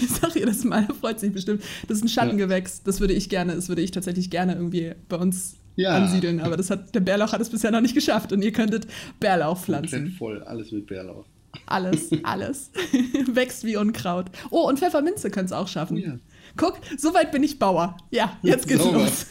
[0.00, 1.62] Ich sag ihr das mal, freut sich bestimmt.
[1.86, 2.82] Das ist ein Schattengewächs.
[2.82, 5.96] Das würde ich gerne, das würde ich tatsächlich gerne irgendwie bei uns ja.
[5.96, 6.40] ansiedeln.
[6.40, 8.86] Aber das hat, der Bärlauch hat es bisher noch nicht geschafft und ihr könntet
[9.18, 9.90] Bärlauch pflanzen.
[9.90, 11.26] Komplett voll, alles mit Bärlauch.
[11.66, 12.70] Alles, alles.
[13.32, 14.26] Wächst wie Unkraut.
[14.50, 15.96] Oh, und Pfefferminze können es auch schaffen.
[15.96, 16.18] Ja.
[16.56, 17.96] Guck, soweit bin ich Bauer.
[18.10, 18.98] Ja, jetzt geht's Sauber.
[19.00, 19.26] los.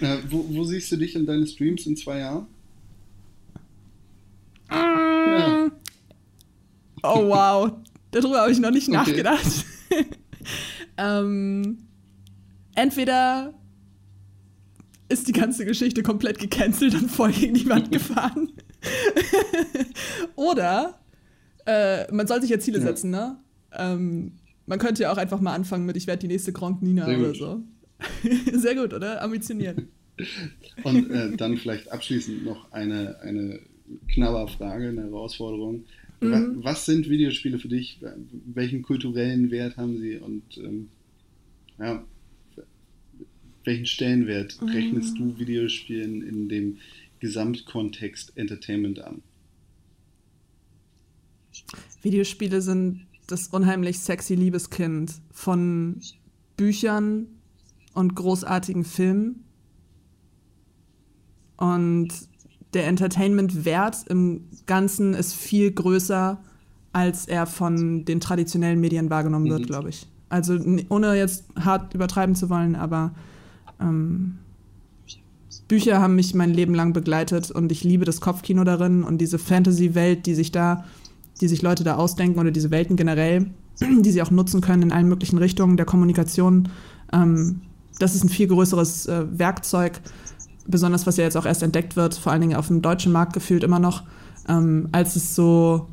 [0.00, 2.46] äh, wo, wo, siehst du dich in deinen Streams in zwei Jahren?
[4.70, 5.70] ja.
[7.02, 7.72] Oh wow,
[8.10, 8.96] darüber habe ich noch nicht okay.
[8.96, 9.64] nachgedacht.
[10.96, 11.78] ähm,
[12.74, 13.54] entweder
[15.08, 18.52] ist die ganze Geschichte komplett gecancelt und voll gegen die Wand gefahren.
[20.36, 21.00] Oder
[21.66, 22.84] äh, man soll sich ja Ziele ja.
[22.84, 23.36] setzen, ne?
[23.72, 24.32] Ähm,
[24.66, 27.18] man könnte ja auch einfach mal anfangen mit, ich werde die nächste Gronk Nina Sehr
[27.18, 27.36] oder gut.
[27.36, 27.62] so.
[28.58, 29.22] Sehr gut, oder?
[29.22, 29.82] Ambitioniert.
[30.82, 33.60] Und äh, dann vielleicht abschließend noch eine, eine
[34.08, 35.84] Knabberfrage, eine Herausforderung.
[36.20, 36.58] Mhm.
[36.62, 37.98] Was sind Videospiele für dich?
[38.54, 40.16] Welchen kulturellen Wert haben sie?
[40.16, 40.88] Und ähm,
[41.78, 42.04] ja,
[43.64, 44.68] welchen Stellenwert mhm.
[44.68, 46.78] rechnest du Videospielen in dem
[47.20, 49.22] Gesamtkontext Entertainment an?
[52.02, 56.00] Videospiele sind das unheimlich sexy Liebeskind von
[56.56, 57.26] Büchern
[57.94, 59.44] und großartigen Filmen.
[61.56, 62.08] Und
[62.74, 66.42] der Entertainment-Wert im Ganzen ist viel größer,
[66.92, 69.66] als er von den traditionellen Medien wahrgenommen wird, mhm.
[69.66, 70.06] glaube ich.
[70.28, 70.58] Also
[70.88, 73.14] ohne jetzt hart übertreiben zu wollen, aber
[73.80, 74.38] ähm,
[75.68, 79.38] Bücher haben mich mein Leben lang begleitet und ich liebe das Kopfkino darin und diese
[79.38, 80.84] Fantasy-Welt, die sich da,
[81.40, 83.46] die sich Leute da ausdenken oder diese Welten generell,
[83.80, 86.68] die sie auch nutzen können in allen möglichen Richtungen der Kommunikation.
[87.12, 87.62] Ähm,
[87.98, 90.00] das ist ein viel größeres äh, Werkzeug,
[90.66, 93.32] besonders was ja jetzt auch erst entdeckt wird, vor allen Dingen auf dem deutschen Markt
[93.32, 94.02] gefühlt immer noch,
[94.48, 95.86] ähm, als es so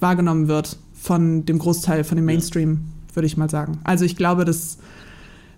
[0.00, 2.80] wahrgenommen wird von dem Großteil, von dem Mainstream,
[3.14, 3.78] würde ich mal sagen.
[3.84, 4.78] Also ich glaube, dass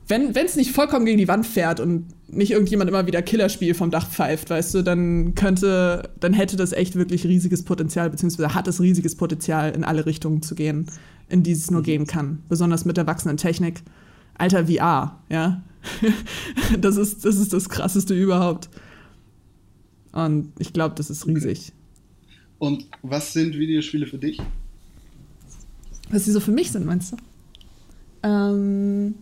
[0.08, 3.90] wenn es nicht vollkommen gegen die Wand fährt und nicht irgendjemand immer wieder Killerspiel vom
[3.90, 8.68] Dach pfeift, weißt du, dann könnte, dann hätte das echt wirklich riesiges Potenzial, beziehungsweise hat
[8.68, 10.86] es riesiges Potenzial, in alle Richtungen zu gehen,
[11.28, 12.42] in die es nur gehen kann.
[12.48, 13.82] Besonders mit der wachsenden Technik.
[14.34, 15.62] Alter, VR, ja.
[16.80, 18.68] das, ist, das ist das Krasseste überhaupt.
[20.12, 21.72] Und ich glaube, das ist riesig.
[22.58, 24.40] Und was sind Videospiele für dich?
[26.10, 27.16] Was sie so für mich sind, meinst du?
[28.22, 29.14] Ähm,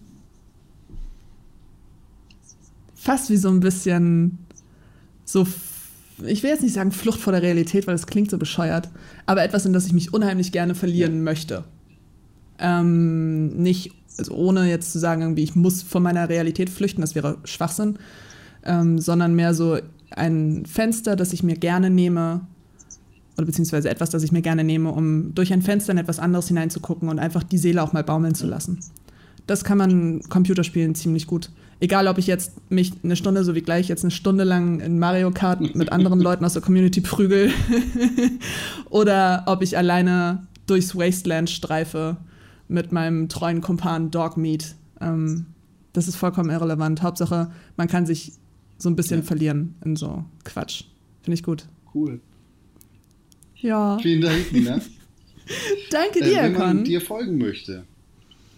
[3.05, 4.39] fast wie so ein bisschen
[5.25, 5.47] so,
[6.25, 8.89] ich will jetzt nicht sagen Flucht vor der Realität, weil das klingt so bescheuert,
[9.27, 11.65] aber etwas, in das ich mich unheimlich gerne verlieren möchte.
[12.59, 17.15] Ähm, nicht also ohne jetzt zu sagen, irgendwie, ich muss von meiner Realität flüchten, das
[17.15, 17.99] wäre Schwachsinn,
[18.65, 19.79] ähm, sondern mehr so
[20.11, 22.43] ein Fenster, das ich mir gerne nehme,
[23.37, 26.49] oder beziehungsweise etwas, das ich mir gerne nehme, um durch ein Fenster in etwas anderes
[26.49, 28.79] hineinzugucken und einfach die Seele auch mal baumeln zu lassen.
[29.47, 31.51] Das kann man Computerspielen ziemlich gut.
[31.81, 34.99] Egal, ob ich jetzt mich eine Stunde, so wie gleich jetzt eine Stunde lang in
[34.99, 37.53] Mario Kart mit anderen Leuten aus der Community prügel
[38.91, 42.17] oder ob ich alleine durchs Wasteland streife
[42.69, 44.75] mit meinem treuen Kumpan Dogmeat.
[45.01, 45.47] Ähm,
[45.93, 47.03] das ist vollkommen irrelevant.
[47.03, 48.33] Hauptsache, man kann sich
[48.79, 49.27] so ein bisschen ja.
[49.27, 50.85] verlieren in so Quatsch.
[51.23, 51.67] Finde ich gut.
[51.95, 52.21] Cool.
[53.57, 53.99] Ja.
[53.99, 54.81] Vielen Dank, Nina.
[55.91, 56.85] Danke dir, äh, Wenn man Con.
[56.85, 57.85] dir folgen möchte,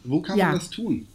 [0.05, 0.47] wo kann ja.
[0.47, 1.07] man das tun?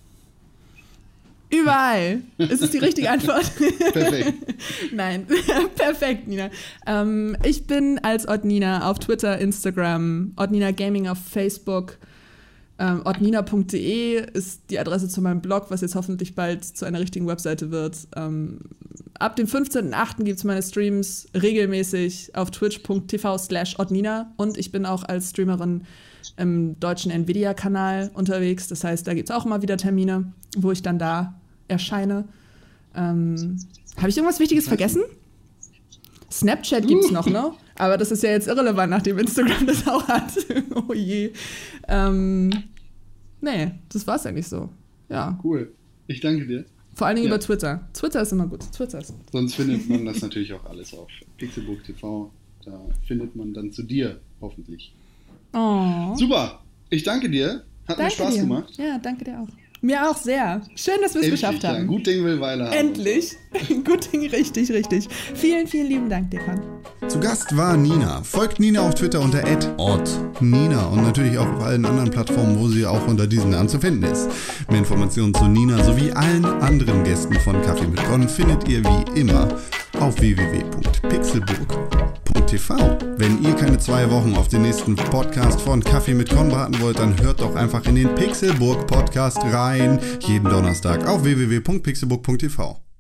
[1.52, 2.22] Überall.
[2.38, 3.52] Ist es die richtige Antwort?
[3.94, 4.56] Perfekt.
[4.94, 5.28] Nein,
[5.76, 6.50] perfekt, Nina.
[6.88, 11.98] Ähm, ich bin als Ordnina auf Twitter, Instagram, Ordnina Gaming auf Facebook,
[12.80, 17.28] ähm, ordnina.de ist die Adresse zu meinem Blog, was jetzt hoffentlich bald zu einer richtigen
[17.28, 18.08] Webseite wird.
[18.16, 18.60] Ähm,
[19.20, 20.24] ab dem 15.08.
[20.24, 25.84] gibt es meine Streams regelmäßig auf twitch.tv slash ordnina und ich bin auch als Streamerin
[26.38, 28.68] im deutschen Nvidia-Kanal unterwegs.
[28.68, 31.41] Das heißt, da gibt es auch immer wieder Termine, wo ich dann da
[31.72, 32.26] erscheine.
[32.96, 33.58] Ähm,
[33.98, 35.02] Habe ich irgendwas Wichtiges vergessen?
[36.32, 37.52] Snapchat gibt es noch, ne?
[37.76, 40.32] Aber das ist ja jetzt irrelevant, nachdem Instagram das auch hat.
[40.88, 41.32] oh je.
[41.88, 42.52] Ähm,
[43.42, 44.70] Nee, das war es eigentlich so.
[45.10, 45.38] Ja.
[45.44, 45.72] Cool.
[46.08, 46.66] Ich danke dir.
[46.94, 47.34] Vor allen Dingen ja.
[47.34, 47.88] über Twitter.
[47.94, 48.62] Twitter ist immer gut.
[48.72, 49.32] Twitter ist gut.
[49.32, 52.32] Sonst findet man das natürlich auch alles auf Pixelbook TV.
[52.64, 54.94] Da findet man dann zu dir, hoffentlich.
[55.54, 56.16] Oh.
[56.16, 56.62] Super.
[56.90, 57.64] Ich danke dir.
[57.88, 58.42] Hat danke mir Spaß dir.
[58.42, 58.74] gemacht.
[58.78, 59.61] Ja, danke dir auch.
[59.84, 60.62] Mir auch sehr.
[60.76, 61.78] Schön, dass wir es geschafft haben.
[61.78, 61.84] Ja.
[61.86, 62.74] Gut Ding will Weile haben.
[62.74, 63.36] Endlich.
[63.84, 65.08] Gut Ding, richtig, richtig.
[65.34, 66.62] Vielen, vielen lieben Dank, Dekan.
[67.08, 68.22] Zu Gast war Nina.
[68.22, 69.42] Folgt Nina auf Twitter unter
[70.40, 73.80] @nina und natürlich auch auf allen anderen Plattformen, wo sie auch unter diesem Namen zu
[73.80, 74.30] finden ist.
[74.70, 79.20] Mehr Informationen zu Nina sowie allen anderen Gästen von Kaffee mit Con findet ihr wie
[79.20, 79.48] immer
[80.00, 80.16] auf
[82.52, 82.98] www.pixelburg.tv.
[83.18, 87.00] Wenn ihr keine zwei Wochen auf den nächsten Podcast von Kaffee mit Con warten wollt,
[87.00, 90.00] dann hört doch einfach in den Pixelburg Podcast rein.
[90.20, 92.91] Jeden Donnerstag auf www.pixelburg.tv.